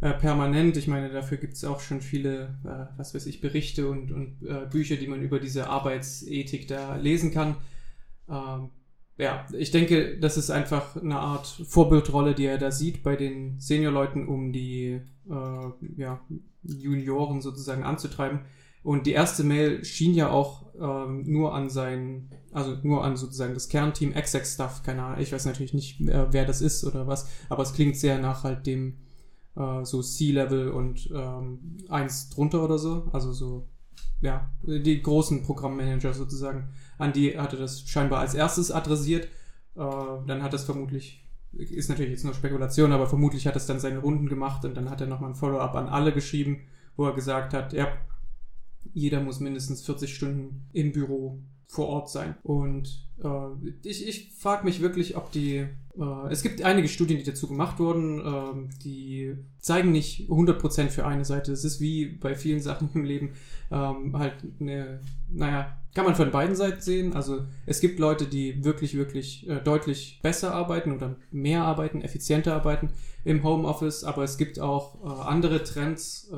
äh, 0.00 0.12
permanent. 0.12 0.76
Ich 0.76 0.86
meine, 0.86 1.10
dafür 1.10 1.38
gibt 1.38 1.54
es 1.54 1.64
auch 1.64 1.80
schon 1.80 2.00
viele, 2.00 2.58
äh, 2.64 2.98
was 2.98 3.14
weiß 3.14 3.26
ich, 3.26 3.40
Berichte 3.40 3.88
und, 3.88 4.12
und 4.12 4.42
äh, 4.46 4.66
Bücher, 4.70 4.96
die 4.96 5.08
man 5.08 5.22
über 5.22 5.40
diese 5.40 5.68
Arbeitsethik 5.68 6.68
da 6.68 6.96
lesen 6.96 7.32
kann. 7.32 7.56
Ähm, 8.28 8.70
ja, 9.20 9.46
ich 9.52 9.70
denke, 9.70 10.18
das 10.18 10.36
ist 10.36 10.50
einfach 10.50 10.96
eine 10.96 11.18
Art 11.18 11.46
Vorbildrolle, 11.46 12.34
die 12.34 12.46
er 12.46 12.58
da 12.58 12.70
sieht 12.70 13.02
bei 13.02 13.16
den 13.16 13.60
Seniorleuten, 13.60 14.26
um 14.26 14.52
die 14.52 15.00
äh, 15.28 15.96
ja, 15.96 16.20
Junioren 16.62 17.40
sozusagen 17.40 17.82
anzutreiben. 17.82 18.40
Und 18.82 19.06
die 19.06 19.12
erste 19.12 19.44
Mail 19.44 19.84
schien 19.84 20.14
ja 20.14 20.30
auch 20.30 20.66
ähm, 20.80 21.24
nur 21.26 21.54
an 21.54 21.68
sein, 21.68 22.30
also 22.52 22.76
nur 22.82 23.04
an 23.04 23.16
sozusagen 23.16 23.52
das 23.52 23.68
Kernteam 23.68 24.12
Exec 24.12 24.46
Stuff, 24.46 24.82
keine 24.82 25.02
Ahnung, 25.02 25.20
ich 25.20 25.32
weiß 25.32 25.44
natürlich 25.44 25.74
nicht, 25.74 26.00
äh, 26.00 26.32
wer 26.32 26.46
das 26.46 26.62
ist 26.62 26.84
oder 26.84 27.06
was, 27.06 27.28
aber 27.50 27.62
es 27.62 27.74
klingt 27.74 27.96
sehr 27.96 28.18
nach 28.18 28.42
halt 28.42 28.66
dem 28.66 28.96
äh, 29.56 29.84
so 29.84 30.02
C-Level 30.02 30.70
und 30.70 31.10
ähm, 31.14 31.76
eins 31.88 32.30
drunter 32.30 32.64
oder 32.64 32.78
so. 32.78 33.08
Also 33.12 33.32
so, 33.32 33.68
ja, 34.20 34.50
die 34.62 35.02
großen 35.02 35.42
Programmmanager 35.42 36.12
sozusagen. 36.12 36.68
An 36.98 37.12
die 37.12 37.38
hatte 37.38 37.56
das 37.56 37.88
scheinbar 37.88 38.20
als 38.20 38.34
erstes 38.34 38.70
adressiert. 38.70 39.26
Äh, 39.76 39.80
dann 40.26 40.42
hat 40.42 40.52
das 40.52 40.64
vermutlich, 40.64 41.24
ist 41.52 41.88
natürlich 41.88 42.12
jetzt 42.12 42.24
nur 42.24 42.34
Spekulation, 42.34 42.92
aber 42.92 43.06
vermutlich 43.06 43.46
hat 43.46 43.56
es 43.56 43.66
dann 43.66 43.80
seine 43.80 43.98
Runden 43.98 44.28
gemacht 44.28 44.64
und 44.64 44.76
dann 44.76 44.90
hat 44.90 45.00
er 45.00 45.06
nochmal 45.06 45.30
ein 45.30 45.36
Follow-up 45.36 45.74
an 45.74 45.88
alle 45.88 46.12
geschrieben, 46.12 46.60
wo 46.96 47.06
er 47.06 47.14
gesagt 47.14 47.54
hat, 47.54 47.72
ja, 47.72 47.88
jeder 48.92 49.20
muss 49.20 49.40
mindestens 49.40 49.82
40 49.82 50.14
Stunden 50.14 50.68
im 50.72 50.92
Büro 50.92 51.40
vor 51.70 51.86
Ort 51.88 52.10
sein. 52.10 52.34
Und 52.42 53.06
äh, 53.22 53.68
ich, 53.84 54.06
ich 54.06 54.32
frage 54.36 54.64
mich 54.64 54.80
wirklich, 54.80 55.16
ob 55.16 55.30
die. 55.30 55.66
Äh, 55.96 56.28
es 56.30 56.42
gibt 56.42 56.62
einige 56.62 56.88
Studien, 56.88 57.18
die 57.18 57.24
dazu 57.24 57.46
gemacht 57.46 57.78
wurden, 57.78 58.18
äh, 58.18 58.82
die 58.82 59.36
zeigen 59.60 59.92
nicht 59.92 60.28
100% 60.28 60.88
für 60.88 61.06
eine 61.06 61.24
Seite. 61.24 61.52
Es 61.52 61.64
ist 61.64 61.80
wie 61.80 62.06
bei 62.06 62.34
vielen 62.34 62.60
Sachen 62.60 62.90
im 62.94 63.04
Leben 63.04 63.34
ähm, 63.70 64.18
halt 64.18 64.34
eine. 64.58 65.00
Naja, 65.30 65.76
kann 65.94 66.06
man 66.06 66.16
von 66.16 66.32
beiden 66.32 66.56
Seiten 66.56 66.80
sehen. 66.80 67.12
Also 67.14 67.44
es 67.66 67.80
gibt 67.80 68.00
Leute, 68.00 68.26
die 68.26 68.64
wirklich, 68.64 68.96
wirklich 68.96 69.48
äh, 69.48 69.60
deutlich 69.60 70.18
besser 70.22 70.52
arbeiten 70.52 70.90
oder 70.90 71.14
mehr 71.30 71.62
arbeiten, 71.62 72.02
effizienter 72.02 72.54
arbeiten 72.54 72.90
im 73.24 73.44
Homeoffice, 73.44 74.02
aber 74.02 74.24
es 74.24 74.38
gibt 74.38 74.58
auch 74.58 75.04
äh, 75.04 75.22
andere 75.28 75.62
Trends. 75.62 76.32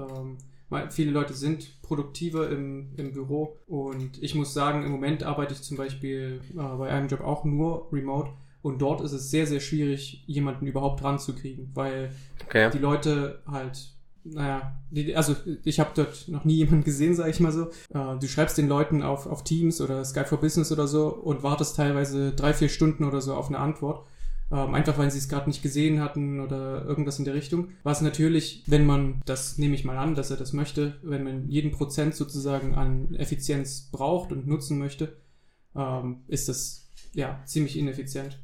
Viele 0.91 1.11
Leute 1.11 1.35
sind 1.35 1.83
produktiver 1.83 2.51
im, 2.51 2.93
im 2.97 3.13
Büro 3.13 3.59
und 3.67 4.23
ich 4.23 4.35
muss 4.35 4.55
sagen, 4.55 4.85
im 4.85 4.91
Moment 4.91 5.23
arbeite 5.23 5.55
ich 5.55 5.63
zum 5.63 5.77
Beispiel 5.77 6.41
äh, 6.53 6.55
bei 6.55 6.91
einem 6.91 7.09
Job 7.09 7.21
auch 7.21 7.45
nur 7.45 7.93
remote 7.93 8.31
und 8.63 8.81
dort 8.81 9.01
ist 9.01 9.13
es 9.13 9.31
sehr, 9.31 9.47
sehr 9.47 9.61
schwierig, 9.61 10.25
jemanden 10.27 10.67
überhaupt 10.67 11.03
ranzukriegen, 11.03 11.71
weil 11.75 12.13
okay. 12.45 12.71
die 12.73 12.79
Leute 12.79 13.43
halt 13.47 13.93
naja, 14.25 14.81
die, 14.91 15.17
also 15.17 15.35
ich 15.65 15.81
habe 15.81 15.91
dort 15.95 16.29
noch 16.29 16.45
nie 16.45 16.55
jemanden 16.55 16.85
gesehen, 16.85 17.15
sage 17.15 17.31
ich 17.31 17.41
mal 17.41 17.51
so. 17.51 17.71
Äh, 17.93 18.19
du 18.21 18.29
schreibst 18.29 18.57
den 18.57 18.69
Leuten 18.69 19.03
auf, 19.03 19.27
auf 19.27 19.43
Teams 19.43 19.81
oder 19.81 20.05
Skype 20.05 20.27
for 20.27 20.39
Business 20.39 20.71
oder 20.71 20.87
so 20.87 21.09
und 21.09 21.43
wartest 21.43 21.77
teilweise 21.77 22.33
drei, 22.33 22.55
vier 22.55 22.69
Stunden 22.69 23.05
oder 23.05 23.21
so 23.21 23.35
auf 23.35 23.49
eine 23.49 23.59
Antwort 23.59 24.07
ähm, 24.53 24.75
einfach 24.75 24.99
weil 24.99 25.11
sie 25.11 25.19
es 25.19 25.31
gerade 25.31 25.49
nicht 25.49 25.63
gesehen 25.63 26.01
hatten 26.01 26.39
oder 26.39 26.85
irgendwas 26.85 27.19
in 27.19 27.25
der 27.25 27.35
Richtung. 27.35 27.69
Was 27.85 28.03
natürlich, 28.03 28.63
wenn 28.67 28.85
man, 28.85 29.23
das 29.25 29.57
nehme 29.57 29.75
ich 29.75 29.85
mal 29.85 29.97
an, 29.97 30.15
dass 30.15 30.31
er 30.31 30.37
das 30.37 30.53
möchte, 30.53 30.99
wenn 31.03 31.25
man 31.25 31.49
jeden 31.49 31.71
Prozent 31.73 32.15
sozusagen 32.15 32.75
an 32.75 33.15
Effizienz 33.15 33.89
braucht 33.91 34.31
und 34.31 34.47
nutzen 34.47 34.79
möchte, 34.79 35.17
ähm, 35.75 36.21
ist 36.29 36.51
das 36.51 36.91
ja 37.15 37.41
ziemlich 37.47 37.79
ineffizient. 37.79 38.39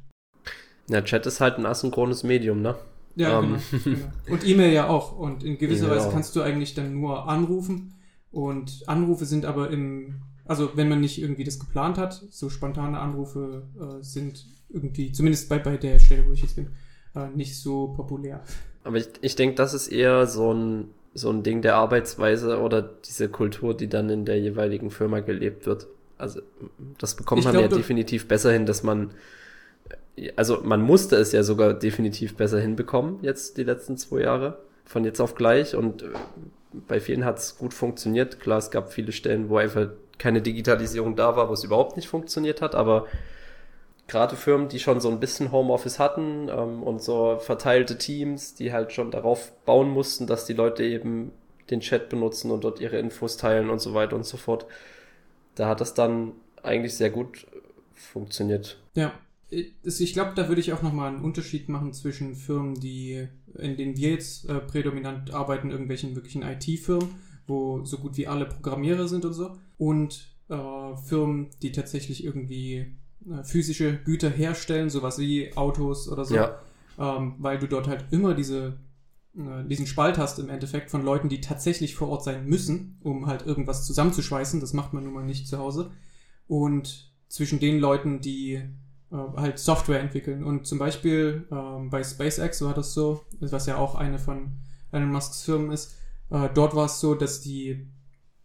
Ja, 0.89 1.03
Chat 1.03 1.27
ist 1.27 1.39
halt 1.39 1.59
ein 1.59 1.67
asynchrones 1.67 2.23
Medium, 2.23 2.63
ne? 2.63 2.75
Ja, 3.15 3.37
um. 3.37 3.57
genau, 3.71 3.83
genau. 3.83 3.97
Und 4.31 4.47
E-Mail 4.47 4.73
ja 4.73 4.87
auch. 4.87 5.15
Und 5.15 5.43
in 5.43 5.59
gewisser 5.59 5.87
ja. 5.87 5.95
Weise 5.95 6.09
kannst 6.11 6.35
du 6.35 6.41
eigentlich 6.41 6.73
dann 6.73 6.99
nur 6.99 7.27
anrufen. 7.27 7.93
Und 8.31 8.83
Anrufe 8.87 9.25
sind 9.25 9.45
aber 9.45 9.69
im, 9.69 10.21
also 10.49 10.71
wenn 10.75 10.89
man 10.89 10.99
nicht 10.99 11.21
irgendwie 11.21 11.43
das 11.43 11.59
geplant 11.59 11.99
hat, 11.99 12.25
so 12.31 12.49
spontane 12.49 12.99
Anrufe 12.99 13.67
äh, 13.79 14.03
sind 14.03 14.47
irgendwie, 14.69 15.11
zumindest 15.11 15.47
bei, 15.47 15.59
bei 15.59 15.77
der 15.77 15.99
Stelle, 15.99 16.25
wo 16.27 16.31
ich 16.31 16.41
jetzt 16.41 16.55
bin, 16.55 16.69
äh, 17.15 17.27
nicht 17.35 17.61
so 17.61 17.89
populär. 17.89 18.41
Aber 18.83 18.97
ich, 18.97 19.07
ich 19.21 19.35
denke, 19.35 19.55
das 19.55 19.75
ist 19.75 19.89
eher 19.89 20.25
so 20.25 20.51
ein, 20.51 20.89
so 21.13 21.29
ein 21.29 21.43
Ding 21.43 21.61
der 21.61 21.75
Arbeitsweise 21.75 22.59
oder 22.59 22.81
diese 22.81 23.29
Kultur, 23.29 23.77
die 23.77 23.87
dann 23.87 24.09
in 24.09 24.25
der 24.25 24.39
jeweiligen 24.39 24.89
Firma 24.89 25.19
gelebt 25.19 25.67
wird. 25.67 25.85
Also 26.17 26.41
das 26.97 27.15
bekommt 27.15 27.41
ich 27.41 27.45
man 27.45 27.53
glaub, 27.53 27.69
ja 27.69 27.77
definitiv 27.77 28.27
besser 28.27 28.51
hin, 28.51 28.65
dass 28.65 28.81
man, 28.81 29.11
also 30.35 30.61
man 30.63 30.81
musste 30.81 31.15
es 31.17 31.31
ja 31.31 31.43
sogar 31.43 31.75
definitiv 31.75 32.35
besser 32.35 32.59
hinbekommen, 32.59 33.19
jetzt 33.21 33.57
die 33.57 33.63
letzten 33.63 33.97
zwei 33.97 34.21
Jahre, 34.21 34.57
von 34.83 35.05
jetzt 35.05 35.21
auf 35.21 35.35
gleich. 35.35 35.75
Und 35.75 36.01
äh, 36.01 36.07
bei 36.87 36.99
vielen 36.99 37.23
hat 37.23 37.37
es 37.37 37.55
gut 37.55 37.75
funktioniert. 37.75 38.39
Klar, 38.39 38.57
es 38.57 38.71
gab 38.71 38.91
viele 38.91 39.11
Stellen, 39.11 39.49
wo 39.49 39.57
einfach 39.57 39.89
keine 40.19 40.43
Digitalisierung 40.43 41.15
da 41.15 41.35
war, 41.35 41.49
wo 41.49 41.53
es 41.53 41.63
überhaupt 41.63 41.95
nicht 41.95 42.07
funktioniert 42.07 42.61
hat, 42.61 42.75
aber 42.75 43.07
gerade 44.07 44.35
Firmen, 44.35 44.67
die 44.67 44.79
schon 44.79 44.99
so 44.99 45.09
ein 45.09 45.19
bisschen 45.19 45.51
Homeoffice 45.51 45.97
hatten 45.97 46.49
ähm, 46.49 46.83
und 46.83 47.01
so 47.01 47.37
verteilte 47.39 47.97
Teams, 47.97 48.53
die 48.53 48.71
halt 48.71 48.91
schon 48.91 49.11
darauf 49.11 49.53
bauen 49.65 49.89
mussten, 49.89 50.27
dass 50.27 50.45
die 50.45 50.53
Leute 50.53 50.83
eben 50.83 51.31
den 51.69 51.79
Chat 51.79 52.09
benutzen 52.09 52.51
und 52.51 52.63
dort 52.63 52.81
ihre 52.81 52.99
Infos 52.99 53.37
teilen 53.37 53.69
und 53.69 53.79
so 53.79 53.93
weiter 53.93 54.15
und 54.15 54.25
so 54.25 54.37
fort. 54.37 54.65
Da 55.55 55.67
hat 55.67 55.81
das 55.81 55.93
dann 55.93 56.33
eigentlich 56.63 56.95
sehr 56.95 57.11
gut 57.11 57.47
funktioniert. 57.93 58.77
Ja, 58.95 59.13
ich 59.51 60.13
glaube, 60.13 60.33
da 60.35 60.47
würde 60.47 60.61
ich 60.61 60.73
auch 60.73 60.81
nochmal 60.81 61.09
einen 61.09 61.23
Unterschied 61.23 61.69
machen 61.69 61.93
zwischen 61.93 62.35
Firmen, 62.35 62.75
die, 62.75 63.27
in 63.57 63.77
denen 63.77 63.97
wir 63.97 64.11
jetzt 64.11 64.47
äh, 64.47 64.59
prädominant 64.59 65.33
arbeiten, 65.33 65.71
irgendwelchen 65.71 66.15
wirklichen 66.15 66.43
IT-Firmen, 66.43 67.15
wo 67.47 67.83
so 67.83 67.97
gut 67.97 68.17
wie 68.17 68.27
alle 68.27 68.45
Programmierer 68.45 69.07
sind 69.07 69.25
und 69.25 69.33
so, 69.33 69.55
und 69.79 70.27
äh, 70.49 70.97
Firmen, 71.07 71.47
die 71.63 71.71
tatsächlich 71.71 72.23
irgendwie 72.23 72.97
äh, 73.27 73.43
physische 73.43 73.97
Güter 74.03 74.29
herstellen, 74.29 74.91
sowas 74.91 75.17
wie 75.17 75.55
Autos 75.55 76.07
oder 76.07 76.25
so. 76.25 76.35
Ja. 76.35 76.59
Ähm, 76.99 77.35
weil 77.39 77.57
du 77.57 77.67
dort 77.67 77.87
halt 77.87 78.05
immer 78.11 78.35
diese, 78.35 78.77
äh, 79.35 79.63
diesen 79.67 79.87
Spalt 79.87 80.17
hast 80.17 80.37
im 80.37 80.49
Endeffekt 80.49 80.91
von 80.91 81.03
Leuten, 81.03 81.29
die 81.29 81.39
tatsächlich 81.39 81.95
vor 81.95 82.09
Ort 82.09 82.25
sein 82.25 82.45
müssen, 82.45 82.99
um 83.01 83.25
halt 83.25 83.45
irgendwas 83.45 83.87
zusammenzuschweißen. 83.87 84.59
Das 84.59 84.73
macht 84.73 84.93
man 84.93 85.05
nun 85.05 85.13
mal 85.13 85.25
nicht 85.25 85.47
zu 85.47 85.57
Hause. 85.57 85.91
Und 86.47 87.13
zwischen 87.29 87.59
den 87.59 87.79
Leuten, 87.79 88.19
die 88.19 88.55
äh, 88.55 89.15
halt 89.37 89.59
Software 89.59 90.01
entwickeln. 90.01 90.43
Und 90.43 90.67
zum 90.67 90.77
Beispiel 90.77 91.47
ähm, 91.51 91.89
bei 91.89 92.03
SpaceX 92.03 92.61
war 92.63 92.73
das 92.73 92.93
so, 92.93 93.23
was 93.39 93.65
ja 93.65 93.77
auch 93.77 93.95
eine 93.95 94.19
von 94.19 94.57
Elon 94.91 95.11
Musks 95.11 95.43
Firmen 95.43 95.71
ist. 95.71 95.95
Äh, 96.31 96.49
dort 96.53 96.75
war 96.75 96.87
es 96.87 96.99
so, 96.99 97.15
dass 97.15 97.39
die 97.39 97.87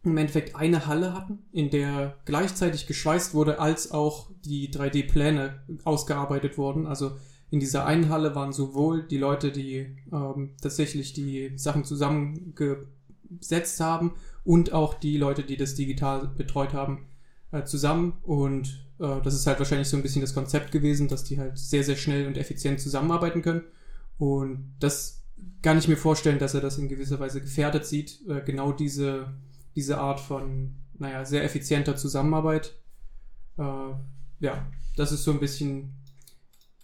im 0.04 0.16
Endeffekt 0.16 0.54
eine 0.54 0.86
Halle 0.86 1.14
hatten, 1.14 1.38
in 1.52 1.70
der 1.70 2.16
gleichzeitig 2.24 2.86
geschweißt 2.86 3.34
wurde, 3.34 3.58
als 3.58 3.90
auch 3.90 4.30
die 4.44 4.70
3D-Pläne 4.70 5.62
ausgearbeitet 5.84 6.58
wurden. 6.58 6.86
Also 6.86 7.12
in 7.50 7.60
dieser 7.60 7.86
einen 7.86 8.10
Halle 8.10 8.34
waren 8.34 8.52
sowohl 8.52 9.06
die 9.06 9.16
Leute, 9.16 9.50
die 9.50 9.96
ähm, 10.12 10.50
tatsächlich 10.60 11.12
die 11.14 11.52
Sachen 11.56 11.84
zusammengesetzt 11.84 13.80
haben 13.80 14.12
und 14.44 14.72
auch 14.72 14.94
die 14.94 15.16
Leute, 15.16 15.42
die 15.42 15.56
das 15.56 15.74
digital 15.74 16.28
betreut 16.36 16.74
haben, 16.74 17.06
äh, 17.50 17.64
zusammen. 17.64 18.14
Und 18.22 18.86
äh, 18.98 19.20
das 19.22 19.34
ist 19.34 19.46
halt 19.46 19.58
wahrscheinlich 19.58 19.88
so 19.88 19.96
ein 19.96 20.02
bisschen 20.02 20.20
das 20.20 20.34
Konzept 20.34 20.70
gewesen, 20.70 21.08
dass 21.08 21.24
die 21.24 21.38
halt 21.38 21.56
sehr, 21.56 21.84
sehr 21.84 21.96
schnell 21.96 22.26
und 22.26 22.36
effizient 22.36 22.80
zusammenarbeiten 22.80 23.40
können. 23.40 23.62
Und 24.18 24.74
das 24.80 25.22
kann 25.62 25.78
ich 25.78 25.88
mir 25.88 25.96
vorstellen, 25.96 26.38
dass 26.38 26.54
er 26.54 26.60
das 26.60 26.76
in 26.78 26.88
gewisser 26.88 27.20
Weise 27.20 27.40
gefährdet 27.40 27.86
sieht, 27.86 28.20
äh, 28.28 28.42
genau 28.44 28.72
diese 28.72 29.32
diese 29.74 29.98
Art 29.98 30.20
von, 30.20 30.74
naja, 30.98 31.24
sehr 31.24 31.44
effizienter 31.44 31.96
Zusammenarbeit. 31.96 32.74
Äh, 33.58 33.92
ja, 34.40 34.66
das 34.96 35.12
ist 35.12 35.24
so 35.24 35.32
ein 35.32 35.40
bisschen. 35.40 35.94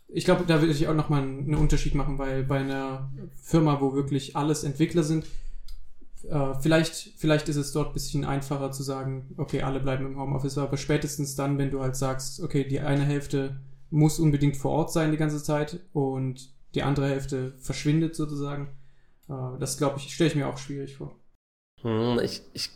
Ich 0.09 0.25
glaube, 0.25 0.45
da 0.45 0.61
würde 0.61 0.73
ich 0.73 0.89
auch 0.89 0.95
nochmal 0.95 1.23
einen 1.23 1.55
Unterschied 1.55 1.95
machen, 1.95 2.19
weil 2.19 2.43
bei 2.43 2.59
einer 2.59 3.13
Firma, 3.41 3.81
wo 3.81 3.95
wirklich 3.95 4.35
alles 4.35 4.65
Entwickler 4.65 5.05
sind, 5.05 5.25
äh, 6.29 6.55
vielleicht, 6.61 7.13
vielleicht 7.17 7.49
ist 7.49 7.57
es 7.57 7.73
dort 7.73 7.89
ein 7.89 7.95
bisschen 7.95 8.25
einfacher 8.25 8.73
zu 8.73 8.83
sagen, 8.83 9.35
okay, 9.37 9.63
alle 9.63 9.81
bleiben 9.81 10.07
im 10.07 10.19
Homeoffice, 10.19 10.59
aber 10.59 10.77
spätestens 10.77 11.37
dann, 11.37 11.59
wenn 11.59 11.71
du 11.71 11.81
halt 11.81 11.97
sagst, 11.97 12.41
okay, 12.41 12.65
die 12.65 12.81
eine 12.81 13.05
Hälfte 13.05 13.61
muss 13.91 14.19
unbedingt 14.19 14.57
vor 14.57 14.73
Ort 14.73 14.93
sein 14.93 15.13
die 15.13 15.17
ganze 15.17 15.43
Zeit 15.43 15.81
und 15.93 16.53
die 16.75 16.83
andere 16.83 17.09
Hälfte 17.09 17.55
verschwindet 17.59 18.15
sozusagen, 18.17 18.69
äh, 19.29 19.59
das 19.59 19.79
glaube 19.79 19.99
ich, 19.99 20.13
stelle 20.13 20.31
ich 20.31 20.37
mir 20.37 20.49
auch 20.49 20.59
schwierig 20.59 20.97
vor. 20.97 21.15
Hm, 21.83 22.19
ich, 22.23 22.43
ich 22.53 22.71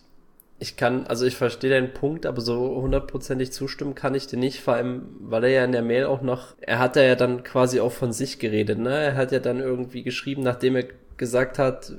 ich 0.59 0.77
kann, 0.77 1.07
also 1.07 1.27
ich 1.27 1.37
verstehe 1.37 1.71
deinen 1.71 1.93
Punkt, 1.93 2.27
aber 2.27 2.41
so 2.41 2.77
hundertprozentig 2.77 3.53
zustimmen 3.53 3.95
kann 3.95 4.15
ich 4.15 4.27
dir 4.27 4.39
nicht, 4.39 4.61
vor 4.61 4.75
allem, 4.75 5.03
weil 5.21 5.45
er 5.45 5.51
ja 5.51 5.65
in 5.65 5.73
der 5.73 5.83
Mail 5.83 6.07
auch 6.07 6.23
noch, 6.23 6.55
er 6.61 6.79
hat 6.79 6.97
ja 6.97 7.15
dann 7.17 7.43
quasi 7.43 7.81
auch 7.81 7.93
von 7.93 8.13
sich 8.13 8.39
geredet, 8.39 8.79
ne? 8.79 8.97
Er 8.97 9.17
hat 9.17 9.33
ja 9.33 9.41
dann 9.41 9.61
irgendwie 9.61 10.03
geschrieben, 10.03 10.43
nachdem 10.43 10.77
er 10.77 10.85
gesagt 11.17 11.59
hat, 11.59 11.93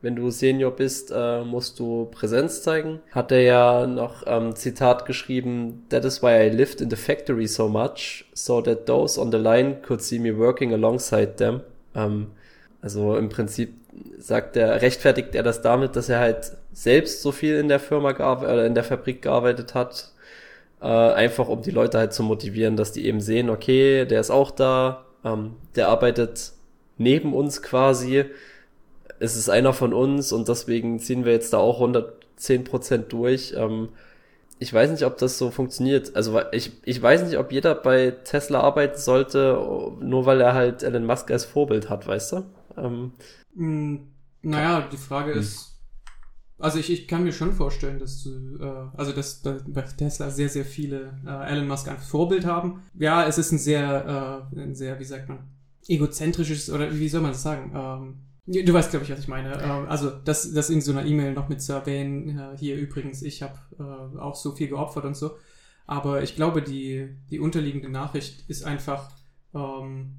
wenn 0.00 0.14
du 0.14 0.30
Senior 0.30 0.70
bist, 0.70 1.12
äh, 1.14 1.42
musst 1.42 1.78
du 1.80 2.06
Präsenz 2.06 2.62
zeigen. 2.62 3.00
Hat 3.10 3.32
er 3.32 3.42
ja 3.42 3.86
noch 3.86 4.22
ähm, 4.26 4.54
Zitat 4.54 5.06
geschrieben, 5.06 5.84
That 5.88 6.04
is 6.04 6.22
why 6.22 6.46
I 6.46 6.50
lived 6.50 6.80
in 6.80 6.88
the 6.88 6.96
factory 6.96 7.48
so 7.48 7.68
much, 7.68 8.26
so 8.32 8.60
that 8.60 8.86
those 8.86 9.20
on 9.20 9.32
the 9.32 9.38
line 9.38 9.82
could 9.82 10.00
see 10.00 10.18
me 10.18 10.36
working 10.36 10.72
alongside 10.72 11.36
them. 11.36 11.62
Ähm, 11.94 12.28
also 12.80 13.16
im 13.16 13.28
Prinzip 13.28 13.74
sagt 14.18 14.56
er, 14.56 14.80
rechtfertigt 14.82 15.34
er 15.34 15.42
das 15.42 15.62
damit, 15.62 15.96
dass 15.96 16.08
er 16.08 16.20
halt 16.20 16.52
selbst 16.78 17.22
so 17.22 17.32
viel 17.32 17.56
in 17.56 17.68
der 17.68 17.80
Firma 17.80 18.12
gearbeitet, 18.12 18.56
äh, 18.56 18.66
in 18.66 18.74
der 18.74 18.84
Fabrik 18.84 19.20
gearbeitet 19.22 19.74
hat, 19.74 20.12
äh, 20.80 20.86
einfach 20.86 21.48
um 21.48 21.60
die 21.62 21.72
Leute 21.72 21.98
halt 21.98 22.12
zu 22.12 22.22
motivieren, 22.22 22.76
dass 22.76 22.92
die 22.92 23.04
eben 23.04 23.20
sehen, 23.20 23.50
okay, 23.50 24.04
der 24.06 24.20
ist 24.20 24.30
auch 24.30 24.52
da, 24.52 25.04
ähm, 25.24 25.56
der 25.74 25.88
arbeitet 25.88 26.52
neben 26.96 27.34
uns 27.34 27.62
quasi, 27.62 28.26
es 29.18 29.34
ist 29.34 29.48
einer 29.48 29.72
von 29.72 29.92
uns 29.92 30.30
und 30.30 30.46
deswegen 30.46 31.00
ziehen 31.00 31.24
wir 31.24 31.32
jetzt 31.32 31.52
da 31.52 31.58
auch 31.58 31.80
110 31.80 32.62
Prozent 32.62 33.12
durch. 33.12 33.54
Ähm, 33.56 33.88
ich 34.60 34.72
weiß 34.72 34.92
nicht, 34.92 35.04
ob 35.04 35.18
das 35.18 35.36
so 35.36 35.50
funktioniert. 35.50 36.14
Also 36.14 36.40
ich, 36.52 36.70
ich 36.84 37.02
weiß 37.02 37.24
nicht, 37.24 37.38
ob 37.38 37.50
jeder 37.50 37.74
bei 37.74 38.12
Tesla 38.22 38.60
arbeiten 38.60 38.98
sollte, 38.98 39.58
nur 40.00 40.26
weil 40.26 40.40
er 40.40 40.54
halt 40.54 40.84
Elon 40.84 41.06
Musk 41.06 41.28
als 41.32 41.44
Vorbild 41.44 41.90
hat, 41.90 42.06
weißt 42.06 42.32
du? 42.32 42.44
Ähm, 42.76 43.12
mm, 43.54 43.96
naja, 44.42 44.88
die 44.92 44.96
Frage 44.96 45.32
hm. 45.32 45.40
ist, 45.40 45.77
also 46.58 46.78
ich, 46.78 46.90
ich 46.90 47.06
kann 47.06 47.22
mir 47.24 47.32
schon 47.32 47.52
vorstellen, 47.52 47.98
dass 47.98 48.22
du, 48.22 48.58
äh, 48.60 48.96
also 48.96 49.12
dass 49.12 49.42
bei 49.42 49.82
Tesla 49.82 50.30
sehr, 50.30 50.48
sehr 50.48 50.64
viele 50.64 51.18
äh, 51.26 51.52
Elon 51.52 51.68
Musk 51.68 51.88
ein 51.88 51.98
Vorbild 51.98 52.44
haben. 52.44 52.82
Ja, 52.94 53.26
es 53.26 53.38
ist 53.38 53.52
ein 53.52 53.58
sehr, 53.58 54.48
äh, 54.54 54.60
ein 54.60 54.74
sehr, 54.74 54.98
wie 54.98 55.04
sagt 55.04 55.28
man, 55.28 55.38
egozentrisches, 55.86 56.70
oder 56.70 56.92
wie 56.92 57.08
soll 57.08 57.20
man 57.20 57.32
das 57.32 57.42
sagen? 57.42 57.72
Ähm, 57.74 58.64
du 58.64 58.72
weißt, 58.72 58.90
glaube 58.90 59.04
ich, 59.04 59.12
was 59.12 59.20
ich 59.20 59.28
meine. 59.28 59.62
Ähm, 59.62 59.86
also 59.88 60.10
das, 60.10 60.52
das 60.52 60.70
in 60.70 60.80
so 60.80 60.92
einer 60.92 61.06
E-Mail 61.06 61.32
noch 61.32 61.48
mit 61.48 61.62
zu 61.62 61.72
erwähnen, 61.72 62.38
äh, 62.38 62.56
hier 62.56 62.76
übrigens, 62.76 63.22
ich 63.22 63.42
habe 63.42 63.58
äh, 63.78 64.18
auch 64.18 64.34
so 64.34 64.52
viel 64.52 64.68
geopfert 64.68 65.04
und 65.04 65.16
so. 65.16 65.36
Aber 65.86 66.22
ich 66.22 66.36
glaube, 66.36 66.60
die, 66.60 67.08
die 67.30 67.40
unterliegende 67.40 67.88
Nachricht 67.88 68.48
ist 68.48 68.64
einfach, 68.64 69.10
ähm, 69.54 70.16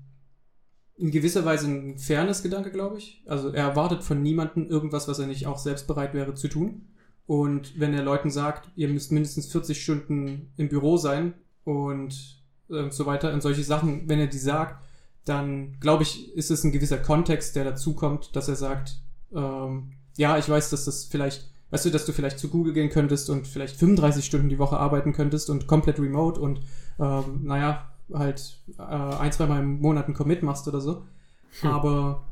in 0.99 1.11
gewisser 1.11 1.45
Weise 1.45 1.67
ein 1.67 1.97
Fairness-Gedanke, 1.97 2.71
glaube 2.71 2.97
ich. 2.97 3.23
Also 3.25 3.49
er 3.49 3.69
erwartet 3.69 4.03
von 4.03 4.21
niemandem 4.21 4.69
irgendwas, 4.69 5.07
was 5.07 5.19
er 5.19 5.27
nicht 5.27 5.47
auch 5.47 5.57
selbst 5.57 5.87
bereit 5.87 6.13
wäre 6.13 6.35
zu 6.35 6.49
tun. 6.49 6.87
Und 7.25 7.79
wenn 7.79 7.93
er 7.93 8.03
Leuten 8.03 8.29
sagt, 8.29 8.69
ihr 8.75 8.89
müsst 8.89 9.11
mindestens 9.11 9.47
40 9.51 9.81
Stunden 9.81 10.51
im 10.57 10.67
Büro 10.67 10.97
sein 10.97 11.35
und 11.63 12.43
äh, 12.69 12.89
so 12.89 13.05
weiter 13.05 13.33
und 13.33 13.41
solche 13.41 13.63
Sachen, 13.63 14.09
wenn 14.09 14.19
er 14.19 14.27
die 14.27 14.37
sagt, 14.37 14.83
dann 15.25 15.79
glaube 15.79 16.03
ich, 16.03 16.35
ist 16.35 16.51
es 16.51 16.63
ein 16.63 16.71
gewisser 16.71 16.97
Kontext, 16.97 17.55
der 17.55 17.63
dazu 17.63 17.93
kommt, 17.93 18.35
dass 18.35 18.47
er 18.47 18.55
sagt, 18.55 18.95
ähm, 19.33 19.91
ja, 20.17 20.37
ich 20.37 20.49
weiß, 20.49 20.69
dass 20.71 20.85
das 20.85 21.05
vielleicht, 21.05 21.51
weißt 21.69 21.85
du, 21.85 21.91
dass 21.91 22.05
du 22.05 22.11
vielleicht 22.11 22.39
zu 22.39 22.49
Google 22.49 22.73
gehen 22.73 22.89
könntest 22.89 23.29
und 23.29 23.47
vielleicht 23.47 23.75
35 23.77 24.25
Stunden 24.25 24.49
die 24.49 24.59
Woche 24.59 24.77
arbeiten 24.77 25.13
könntest 25.13 25.49
und 25.49 25.67
komplett 25.67 25.99
remote 25.99 26.41
und 26.41 26.61
ähm, 26.99 27.41
naja, 27.43 27.89
halt 28.13 28.59
äh, 28.77 28.81
ein, 28.81 29.31
zwei 29.31 29.45
Mal 29.45 29.59
im 29.59 29.79
Monat 29.79 30.05
einen 30.05 30.15
Commit 30.15 30.43
machst 30.43 30.67
oder 30.67 30.81
so. 30.81 31.03
Hm. 31.61 31.69
Aber 31.69 32.23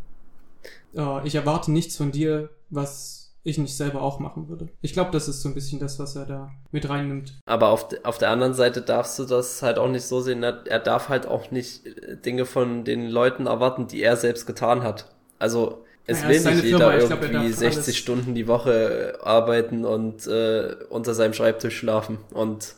äh, 0.96 1.28
ich 1.28 1.36
erwarte 1.36 1.72
nichts 1.72 1.98
von 1.98 2.12
dir, 2.12 2.50
was 2.70 3.18
ich 3.44 3.58
nicht 3.58 3.78
selber 3.78 4.02
auch 4.02 4.20
machen 4.20 4.50
würde. 4.50 4.68
Ich 4.82 4.92
glaube, 4.92 5.12
das 5.12 5.30
ist 5.30 5.42
so 5.42 5.48
ein 5.48 5.56
bisschen 5.56 5.80
das, 5.80 6.00
was 6.00 6.16
er 6.18 6.26
da 6.26 6.52
mit 6.72 6.90
reinnimmt. 6.90 7.40
Aber 7.46 7.70
auf, 7.70 7.88
auf 8.04 8.18
der 8.18 8.30
anderen 8.30 8.54
Seite 8.54 8.82
darfst 8.82 9.18
du 9.20 9.24
das 9.24 9.62
halt 9.62 9.78
auch 9.78 9.88
nicht 9.88 10.06
so 10.06 10.20
sehen. 10.20 10.44
Er 10.44 10.80
darf 10.80 11.08
halt 11.08 11.26
auch 11.28 11.50
nicht 11.52 11.86
äh, 11.86 12.18
Dinge 12.18 12.46
von 12.46 12.84
den 12.84 13.08
Leuten 13.08 13.46
erwarten, 13.48 13.88
die 13.88 14.02
er 14.02 14.18
selbst 14.18 14.48
getan 14.48 14.84
hat. 14.84 15.16
Also 15.40 15.86
es 16.06 16.24
naja, 16.24 16.44
will 16.44 16.56
nicht 16.56 16.64
jeder 16.66 16.98
irgendwie 16.98 17.30
glaub, 17.30 17.48
60 17.48 17.78
alles... 17.78 17.98
Stunden 17.98 18.36
die 18.36 18.48
Woche 18.48 19.20
arbeiten 19.24 19.86
und 19.86 20.28
äh, 20.28 20.76
unter 20.90 21.14
seinem 21.14 21.34
Schreibtisch 21.34 21.78
schlafen. 21.78 22.18
Und 22.32 22.76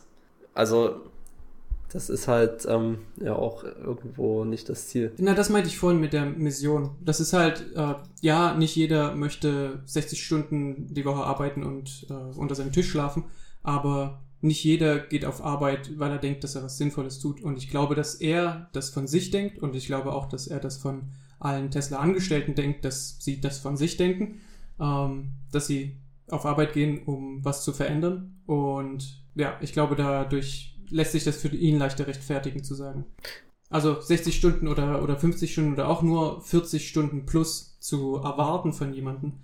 also 0.54 1.00
das 1.92 2.08
ist 2.08 2.28
halt 2.28 2.66
ähm, 2.68 2.98
ja 3.20 3.34
auch 3.34 3.64
irgendwo 3.64 4.44
nicht 4.44 4.68
das 4.68 4.88
Ziel. 4.88 5.12
Na, 5.18 5.34
das 5.34 5.50
meinte 5.50 5.68
ich 5.68 5.78
vorhin 5.78 6.00
mit 6.00 6.12
der 6.12 6.24
Mission. 6.24 6.90
Das 7.04 7.20
ist 7.20 7.32
halt, 7.32 7.74
äh, 7.74 7.94
ja, 8.20 8.54
nicht 8.54 8.76
jeder 8.76 9.14
möchte 9.14 9.82
60 9.86 10.22
Stunden 10.22 10.94
die 10.94 11.04
Woche 11.04 11.24
arbeiten 11.24 11.64
und 11.64 12.06
äh, 12.08 12.38
unter 12.38 12.54
seinem 12.54 12.72
Tisch 12.72 12.90
schlafen, 12.90 13.24
aber 13.62 14.20
nicht 14.40 14.64
jeder 14.64 14.98
geht 15.00 15.24
auf 15.24 15.44
Arbeit, 15.44 15.98
weil 15.98 16.12
er 16.12 16.18
denkt, 16.18 16.44
dass 16.44 16.54
er 16.54 16.62
was 16.62 16.78
Sinnvolles 16.78 17.18
tut. 17.18 17.42
Und 17.42 17.58
ich 17.58 17.68
glaube, 17.68 17.94
dass 17.94 18.14
er 18.14 18.68
das 18.72 18.90
von 18.90 19.06
sich 19.06 19.30
denkt 19.30 19.58
und 19.58 19.74
ich 19.74 19.86
glaube 19.86 20.12
auch, 20.12 20.26
dass 20.26 20.46
er 20.46 20.60
das 20.60 20.78
von 20.78 21.10
allen 21.40 21.70
Tesla-Angestellten 21.70 22.54
denkt, 22.54 22.84
dass 22.84 23.16
sie 23.18 23.40
das 23.40 23.58
von 23.58 23.76
sich 23.76 23.96
denken, 23.96 24.40
ähm, 24.78 25.32
dass 25.50 25.66
sie 25.66 25.96
auf 26.28 26.46
Arbeit 26.46 26.72
gehen, 26.72 27.02
um 27.04 27.44
was 27.44 27.64
zu 27.64 27.72
verändern. 27.72 28.40
Und 28.46 29.24
ja, 29.34 29.58
ich 29.60 29.72
glaube, 29.72 29.96
dadurch 29.96 30.69
lässt 30.90 31.12
sich 31.12 31.24
das 31.24 31.36
für 31.36 31.48
ihn 31.48 31.78
leichter 31.78 32.06
rechtfertigen 32.06 32.64
zu 32.64 32.74
sagen. 32.74 33.04
Also 33.68 34.00
60 34.00 34.34
Stunden 34.34 34.66
oder, 34.66 35.02
oder 35.02 35.16
50 35.16 35.52
Stunden 35.52 35.72
oder 35.72 35.88
auch 35.88 36.02
nur 36.02 36.40
40 36.42 36.88
Stunden 36.88 37.24
plus 37.24 37.78
zu 37.78 38.16
erwarten 38.16 38.72
von 38.72 38.92
jemandem, 38.92 39.34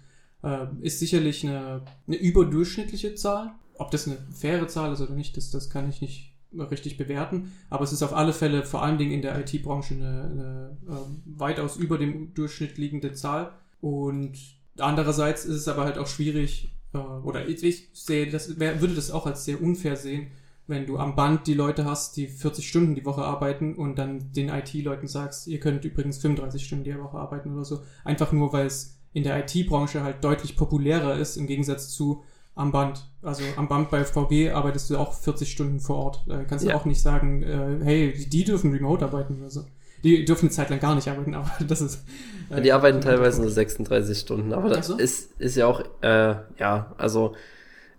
äh, 0.42 0.66
ist 0.80 0.98
sicherlich 0.98 1.44
eine, 1.44 1.82
eine 2.06 2.16
überdurchschnittliche 2.16 3.14
Zahl. 3.14 3.52
Ob 3.74 3.90
das 3.90 4.06
eine 4.06 4.18
faire 4.32 4.66
Zahl 4.68 4.92
ist 4.92 5.00
oder 5.00 5.14
nicht, 5.14 5.36
das, 5.36 5.50
das 5.50 5.70
kann 5.70 5.88
ich 5.88 6.00
nicht 6.00 6.34
richtig 6.52 6.96
bewerten. 6.96 7.52
Aber 7.70 7.84
es 7.84 7.92
ist 7.92 8.02
auf 8.02 8.14
alle 8.14 8.32
Fälle 8.32 8.64
vor 8.64 8.82
allen 8.82 8.98
Dingen 8.98 9.12
in 9.12 9.22
der 9.22 9.38
IT-Branche 9.38 9.94
eine, 9.94 10.22
eine 10.24 10.76
äh, 10.88 11.38
weitaus 11.38 11.76
über 11.76 11.98
dem 11.98 12.34
Durchschnitt 12.34 12.78
liegende 12.78 13.12
Zahl. 13.12 13.52
Und 13.80 14.38
andererseits 14.78 15.44
ist 15.44 15.56
es 15.56 15.68
aber 15.68 15.84
halt 15.84 15.98
auch 15.98 16.06
schwierig, 16.06 16.74
äh, 16.94 16.98
oder 16.98 17.48
ich, 17.48 17.62
ich 17.62 17.90
sehe, 17.92 18.28
das 18.28 18.58
würde 18.58 18.94
das 18.94 19.10
auch 19.10 19.26
als 19.26 19.44
sehr 19.44 19.62
unfair 19.62 19.96
sehen, 19.96 20.28
wenn 20.66 20.86
du 20.86 20.98
am 20.98 21.14
Band 21.14 21.46
die 21.46 21.54
Leute 21.54 21.84
hast, 21.84 22.16
die 22.16 22.26
40 22.26 22.68
Stunden 22.68 22.94
die 22.94 23.04
Woche 23.04 23.22
arbeiten 23.22 23.74
und 23.74 23.96
dann 23.96 24.32
den 24.32 24.48
IT-Leuten 24.48 25.06
sagst, 25.06 25.46
ihr 25.46 25.60
könnt 25.60 25.84
übrigens 25.84 26.18
35 26.18 26.64
Stunden 26.64 26.84
die 26.84 26.98
Woche 26.98 27.18
arbeiten 27.18 27.54
oder 27.54 27.64
so. 27.64 27.82
Einfach 28.04 28.32
nur, 28.32 28.52
weil 28.52 28.66
es 28.66 28.98
in 29.12 29.22
der 29.22 29.38
IT-Branche 29.38 30.02
halt 30.02 30.22
deutlich 30.24 30.56
populärer 30.56 31.16
ist 31.16 31.36
im 31.36 31.46
Gegensatz 31.46 31.90
zu 31.90 32.22
am 32.56 32.72
Band. 32.72 33.08
Also 33.22 33.44
am 33.56 33.68
Band 33.68 33.90
bei 33.90 34.04
VW 34.04 34.50
arbeitest 34.50 34.90
du 34.90 34.98
auch 34.98 35.12
40 35.12 35.50
Stunden 35.50 35.80
vor 35.80 35.96
Ort. 35.96 36.24
Da 36.26 36.42
kannst 36.44 36.64
du 36.64 36.70
ja. 36.70 36.76
auch 36.76 36.84
nicht 36.84 37.00
sagen, 37.00 37.42
äh, 37.42 37.84
hey, 37.84 38.26
die 38.28 38.44
dürfen 38.44 38.72
remote 38.72 39.04
arbeiten 39.04 39.38
oder 39.40 39.50
so. 39.50 39.64
Die 40.02 40.24
dürfen 40.24 40.46
eine 40.46 40.50
Zeit 40.50 40.70
lang 40.70 40.80
gar 40.80 40.94
nicht 40.94 41.08
arbeiten, 41.08 41.34
aber 41.36 41.50
das 41.66 41.80
ist. 41.80 42.04
Äh, 42.50 42.62
die 42.62 42.72
arbeiten 42.72 43.00
teilweise 43.00 43.42
nur 43.42 43.50
36 43.50 44.18
Stunden, 44.18 44.52
aber 44.52 44.70
das 44.70 44.88
so? 44.88 44.96
ist, 44.96 45.38
ist 45.38 45.56
ja 45.56 45.66
auch, 45.66 45.82
äh, 46.00 46.36
ja, 46.58 46.94
also 46.96 47.34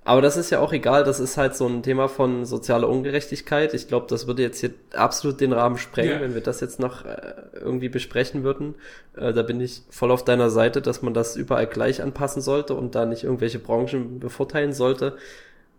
aber 0.07 0.21
das 0.21 0.37
ist 0.37 0.51
ja 0.51 0.61
auch 0.61 0.71
egal, 0.71 1.03
das 1.03 1.19
ist 1.19 1.35
halt 1.35 1.53
so 1.57 1.67
ein 1.67 1.83
Thema 1.83 2.07
von 2.07 2.45
sozialer 2.45 2.87
Ungerechtigkeit. 2.87 3.73
Ich 3.73 3.89
glaube, 3.89 4.05
das 4.07 4.25
würde 4.25 4.41
jetzt 4.41 4.61
hier 4.61 4.69
absolut 4.93 5.41
den 5.41 5.51
Rahmen 5.51 5.77
sprengen, 5.77 6.13
ja. 6.13 6.21
wenn 6.21 6.33
wir 6.33 6.39
das 6.39 6.61
jetzt 6.61 6.79
noch 6.79 7.03
äh, 7.03 7.33
irgendwie 7.59 7.89
besprechen 7.89 8.45
würden. 8.45 8.75
Äh, 9.17 9.33
da 9.33 9.43
bin 9.43 9.59
ich 9.59 9.81
voll 9.89 10.11
auf 10.11 10.23
deiner 10.23 10.49
Seite, 10.49 10.81
dass 10.81 11.01
man 11.01 11.13
das 11.13 11.35
überall 11.35 11.67
gleich 11.67 12.01
anpassen 12.01 12.41
sollte 12.41 12.73
und 12.73 12.95
da 12.95 13.05
nicht 13.05 13.25
irgendwelche 13.25 13.59
Branchen 13.59 14.21
bevorteilen 14.21 14.71
sollte. 14.71 15.17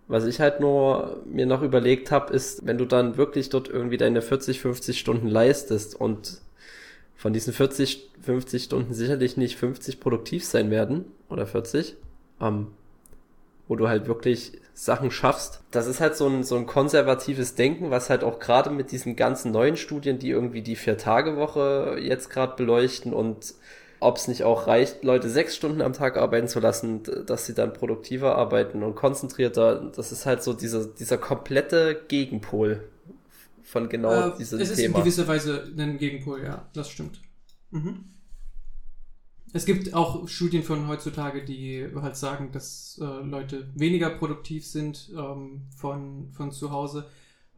Was 0.09 0.27
ich 0.27 0.43
halt 0.43 0.61
nur 0.61 1.23
mir 1.25 1.47
noch 1.47 1.63
überlegt 1.63 2.11
habe, 2.11 2.31
ist, 2.35 2.67
wenn 2.67 2.77
du 2.77 2.85
dann 2.85 3.17
wirklich 3.17 3.49
dort 3.49 3.71
irgendwie 3.71 3.97
deine 3.97 4.21
40, 4.21 4.61
50 4.61 5.01
Stunden 5.01 5.29
leistest 5.29 5.99
und 5.99 6.43
von 7.17 7.33
diesen 7.33 7.55
40, 7.55 8.11
50 8.21 8.65
Stunden 8.65 8.93
sicherlich 8.93 9.39
nicht 9.39 9.57
50 9.57 10.01
produktiv 10.01 10.45
sein 10.45 10.71
werden 10.71 11.07
oder 11.31 11.47
40, 11.47 11.97
ähm, 12.43 12.67
wo 13.69 13.77
du 13.77 13.89
halt 13.89 14.09
wirklich 14.09 14.53
Sachen 14.75 15.11
schaffst. 15.11 15.61
Das 15.71 15.87
ist 15.87 16.01
halt 16.01 16.17
so 16.17 16.27
ein, 16.27 16.43
so 16.43 16.57
ein 16.57 16.67
konservatives 16.67 17.55
Denken, 17.55 17.91
was 17.91 18.11
halt 18.11 18.25
auch 18.25 18.39
gerade 18.39 18.71
mit 18.71 18.91
diesen 18.93 19.17
ganzen 19.17 19.53
neuen 19.53 19.77
Studien, 19.77 20.19
die 20.19 20.31
irgendwie 20.31 20.63
die 20.63 20.77
Vier-Tage-Woche 20.77 21.99
jetzt 22.01 22.31
gerade 22.31 22.57
beleuchten 22.57 23.13
und 23.13 23.55
ob 24.01 24.17
es 24.17 24.29
nicht 24.29 24.45
auch 24.45 24.69
reicht, 24.69 25.03
Leute 25.03 25.29
sechs 25.29 25.57
Stunden 25.57 25.83
am 25.83 25.93
Tag 25.93 26.17
arbeiten 26.17 26.47
zu 26.47 26.61
lassen, 26.61 27.03
dass 27.27 27.47
sie 27.47 27.55
dann 27.55 27.73
produktiver 27.73 28.37
arbeiten 28.37 28.85
und 28.85 28.95
konzentrierter. 28.95 29.91
Das 29.95 30.13
ist 30.13 30.25
halt 30.25 30.43
so 30.43 30.53
dieser, 30.53 30.87
dieser 30.87 31.19
komplette 31.19 32.01
Gegenpol 32.07 32.89
von 33.65 33.89
genau 33.89 34.29
äh, 34.29 34.37
diesem 34.39 34.59
Thema. 34.59 34.71
Es 34.71 34.79
ist 34.79 34.85
in 34.85 34.93
gewisser 34.95 35.27
Weise 35.27 35.65
ein 35.77 35.99
Gegenpol, 35.99 36.45
ja, 36.45 36.69
das 36.73 36.91
stimmt. 36.91 37.21
Mhm. 37.73 38.05
Es 39.59 39.67
gibt 39.67 39.93
auch 39.93 40.29
Studien 40.29 40.63
von 40.63 40.87
heutzutage, 40.87 41.45
die 41.45 41.85
halt 41.97 42.15
sagen, 42.15 42.51
dass 42.53 42.97
äh, 43.03 43.05
Leute 43.05 43.69
weniger 43.75 44.09
produktiv 44.09 44.65
sind 44.65 45.11
ähm, 45.19 45.63
von, 45.77 46.31
von 46.31 46.53
zu 46.53 46.71
Hause. 46.71 47.07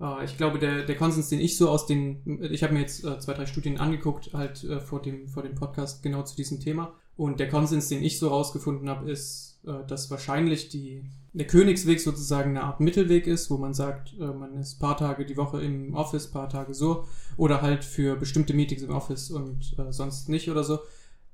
Äh, 0.00 0.24
ich 0.24 0.38
glaube, 0.38 0.58
der, 0.58 0.86
der 0.86 0.96
Konsens, 0.96 1.28
den 1.28 1.40
ich 1.40 1.58
so 1.58 1.68
aus 1.68 1.84
den, 1.84 2.42
ich 2.50 2.62
habe 2.62 2.72
mir 2.72 2.80
jetzt 2.80 3.04
äh, 3.04 3.18
zwei, 3.18 3.34
drei 3.34 3.44
Studien 3.44 3.76
angeguckt, 3.76 4.32
halt 4.32 4.64
äh, 4.64 4.80
vor, 4.80 5.02
dem, 5.02 5.28
vor 5.28 5.42
dem 5.42 5.54
Podcast 5.54 6.02
genau 6.02 6.22
zu 6.22 6.34
diesem 6.36 6.58
Thema. 6.58 6.94
Und 7.18 7.38
der 7.38 7.50
Konsens, 7.50 7.90
den 7.90 8.02
ich 8.02 8.18
so 8.18 8.28
rausgefunden 8.28 8.88
habe, 8.88 9.10
ist, 9.10 9.60
äh, 9.66 9.86
dass 9.86 10.10
wahrscheinlich 10.10 10.70
die, 10.70 11.04
der 11.34 11.48
Königsweg 11.48 12.00
sozusagen 12.00 12.56
eine 12.56 12.62
Art 12.62 12.80
Mittelweg 12.80 13.26
ist, 13.26 13.50
wo 13.50 13.58
man 13.58 13.74
sagt, 13.74 14.14
äh, 14.18 14.24
man 14.24 14.54
ist 14.54 14.80
paar 14.80 14.96
Tage 14.96 15.26
die 15.26 15.36
Woche 15.36 15.60
im 15.60 15.92
Office, 15.92 16.30
paar 16.30 16.48
Tage 16.48 16.72
so, 16.72 17.04
oder 17.36 17.60
halt 17.60 17.84
für 17.84 18.16
bestimmte 18.16 18.54
Meetings 18.54 18.84
im 18.84 18.90
Office 18.90 19.30
und 19.30 19.76
sonst 19.90 20.30
nicht 20.30 20.50
oder 20.50 20.64
so. 20.64 20.78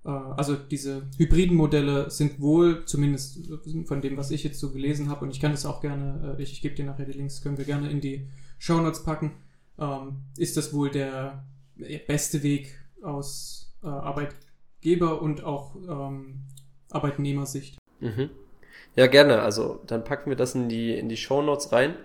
Äh, 0.06 0.10
also 0.10 0.54
diese 0.54 1.02
hybriden 1.18 1.56
Modelle 1.56 2.10
sind 2.10 2.40
wohl, 2.40 2.84
zumindest 2.84 3.40
von 3.86 4.00
dem, 4.00 4.16
was 4.16 4.30
ich 4.30 4.44
jetzt 4.44 4.60
so 4.60 4.70
gelesen 4.70 5.10
habe, 5.10 5.24
und 5.24 5.30
ich 5.30 5.40
kann 5.40 5.50
das 5.50 5.66
auch 5.66 5.80
gerne, 5.80 6.36
äh, 6.38 6.42
ich, 6.42 6.52
ich 6.52 6.62
gebe 6.62 6.74
dir 6.74 6.86
nachher 6.86 7.06
die 7.06 7.12
Links, 7.12 7.42
können 7.42 7.58
wir 7.58 7.64
gerne 7.64 7.90
in 7.90 8.00
die 8.00 8.28
Show 8.58 8.80
Notes 8.80 9.02
packen, 9.02 9.32
ähm, 9.78 10.18
ist 10.38 10.56
das 10.56 10.72
wohl 10.72 10.90
der 10.90 11.44
beste 12.06 12.42
Weg 12.42 12.78
aus 13.02 13.74
äh, 13.82 13.88
Arbeitgeber- 13.88 15.20
und 15.20 15.44
auch 15.44 15.76
ähm, 15.76 16.44
Arbeitnehmersicht. 16.90 17.78
Mhm. 18.00 18.30
Ja, 18.94 19.08
gerne. 19.08 19.42
Also 19.42 19.82
dann 19.86 20.04
packen 20.04 20.30
wir 20.30 20.36
das 20.36 20.54
in 20.54 20.68
die, 20.68 20.94
in 20.94 21.08
die 21.08 21.18
Show 21.18 21.42
Notes 21.42 21.72
rein. 21.72 21.96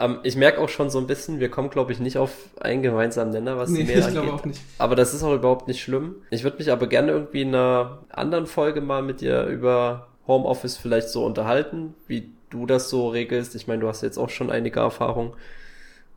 Ähm, 0.00 0.18
ich 0.22 0.34
merke 0.34 0.60
auch 0.60 0.68
schon 0.68 0.88
so 0.90 0.98
ein 0.98 1.06
bisschen, 1.06 1.40
wir 1.40 1.50
kommen, 1.50 1.70
glaube 1.70 1.92
ich, 1.92 2.00
nicht 2.00 2.16
auf 2.16 2.32
einen 2.60 2.82
gemeinsamen 2.82 3.30
Nenner, 3.30 3.58
was 3.58 3.70
nee, 3.70 3.80
die 3.80 3.84
mehr 3.84 3.98
ich 3.98 4.04
angeht. 4.06 4.30
auch 4.30 4.44
nicht. 4.44 4.60
Aber 4.78 4.96
das 4.96 5.12
ist 5.14 5.22
auch 5.22 5.34
überhaupt 5.34 5.68
nicht 5.68 5.82
schlimm. 5.82 6.16
Ich 6.30 6.42
würde 6.42 6.56
mich 6.56 6.72
aber 6.72 6.86
gerne 6.86 7.12
irgendwie 7.12 7.42
in 7.42 7.54
einer 7.54 7.98
anderen 8.08 8.46
Folge 8.46 8.80
mal 8.80 9.02
mit 9.02 9.20
dir 9.20 9.44
über 9.44 10.08
Homeoffice 10.26 10.76
vielleicht 10.76 11.10
so 11.10 11.24
unterhalten, 11.24 11.94
wie 12.06 12.32
du 12.48 12.66
das 12.66 12.88
so 12.88 13.08
regelst. 13.08 13.54
Ich 13.54 13.66
meine, 13.66 13.80
du 13.80 13.88
hast 13.88 14.02
jetzt 14.02 14.18
auch 14.18 14.30
schon 14.30 14.50
einige 14.50 14.80
Erfahrung, 14.80 15.36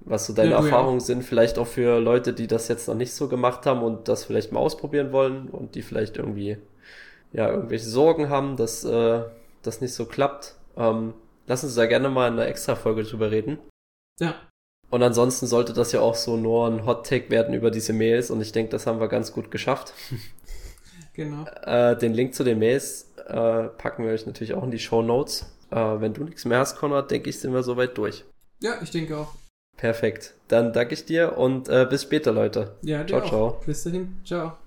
was 0.02 0.26
so 0.26 0.34
deine 0.34 0.52
Ja, 0.52 0.58
du 0.62 0.64
ja 0.64 0.72
Erfahrungen 0.72 1.00
sind, 1.00 1.24
vielleicht 1.24 1.58
auch 1.58 1.68
für 1.68 2.00
Leute, 2.00 2.34
die 2.34 2.48
das 2.48 2.68
jetzt 2.70 2.88
noch 2.88 2.96
nicht 2.96 3.14
so 3.14 3.28
gemacht 3.28 3.66
haben 3.66 3.84
und 3.84 4.08
das 4.08 4.24
vielleicht 4.24 4.52
mal 4.52 4.60
ausprobieren 4.60 5.12
wollen 5.12 5.50
und 5.50 5.76
die 5.76 5.82
vielleicht 5.82 6.18
irgendwie 6.18 6.58
ja 7.34 7.50
irgendwelche 7.50 7.86
Sorgen 7.86 8.30
haben, 8.30 8.56
dass 8.56 8.84
äh, 8.86 9.24
das 9.62 9.82
nicht 9.82 9.94
so 9.94 10.06
klappt. 10.06 10.56
Ähm, 10.78 11.14
lass 11.48 11.64
uns 11.64 11.76
da 11.76 11.86
gerne 11.86 12.10
mal 12.10 12.28
in 12.28 12.34
einer 12.34 12.48
extra 12.48 12.76
Folge 12.76 13.04
drüber 13.04 13.32
reden. 13.32 13.58
Ja. 14.20 14.36
Und 14.90 15.02
ansonsten 15.02 15.48
sollte 15.48 15.74
das 15.74 15.92
ja 15.92 16.02
auch 16.02 16.16
so 16.16 16.38
nur 16.38 16.68
ein 16.68 16.86
Hot 16.86 17.08
Take 17.08 17.32
werden 17.32 17.54
über 17.54 17.72
diese 17.72 17.94
Mails 17.94 18.30
und 18.30 18.42
ich 18.42 18.52
denke, 18.52 18.72
das 18.72 18.86
haben 18.86 19.00
wir 19.00 19.08
ganz 19.08 19.32
gut 19.32 19.52
geschafft. 19.52 19.94
Genau. 21.14 21.46
Äh, 21.64 21.96
den 21.96 22.14
Link 22.14 22.34
zu 22.34 22.44
den 22.44 22.60
Mails 22.60 23.12
äh, 23.28 23.64
packen 23.66 24.04
wir 24.04 24.12
euch 24.12 24.26
natürlich 24.26 24.56
auch 24.56 24.64
in 24.64 24.72
die 24.72 24.80
Show 24.80 25.02
Notes. 25.04 25.46
Äh, 25.70 25.76
wenn 25.76 26.14
du 26.14 26.24
nichts 26.24 26.44
mehr 26.46 26.60
hast, 26.60 26.78
Konrad, 26.78 27.12
denke 27.12 27.30
ich, 27.30 27.40
sind 27.40 27.54
wir 27.54 27.64
soweit 27.64 27.98
durch. 27.98 28.26
Ja, 28.62 28.82
ich 28.82 28.92
denke 28.92 29.18
auch. 29.18 29.34
Perfekt. 29.78 30.34
Dann 30.48 30.74
danke 30.74 30.94
ich 30.94 31.06
dir 31.06 31.38
und 31.38 31.70
äh, 31.70 31.86
bis 31.90 32.04
später, 32.04 32.32
Leute. 32.32 32.76
Ja, 32.82 33.04
dir 33.04 33.08
Ciao, 33.08 33.22
auch. 33.22 33.30
ciao. 33.30 33.62
Bis 33.66 33.84
dahin. 33.84 34.22
Ciao. 34.26 34.58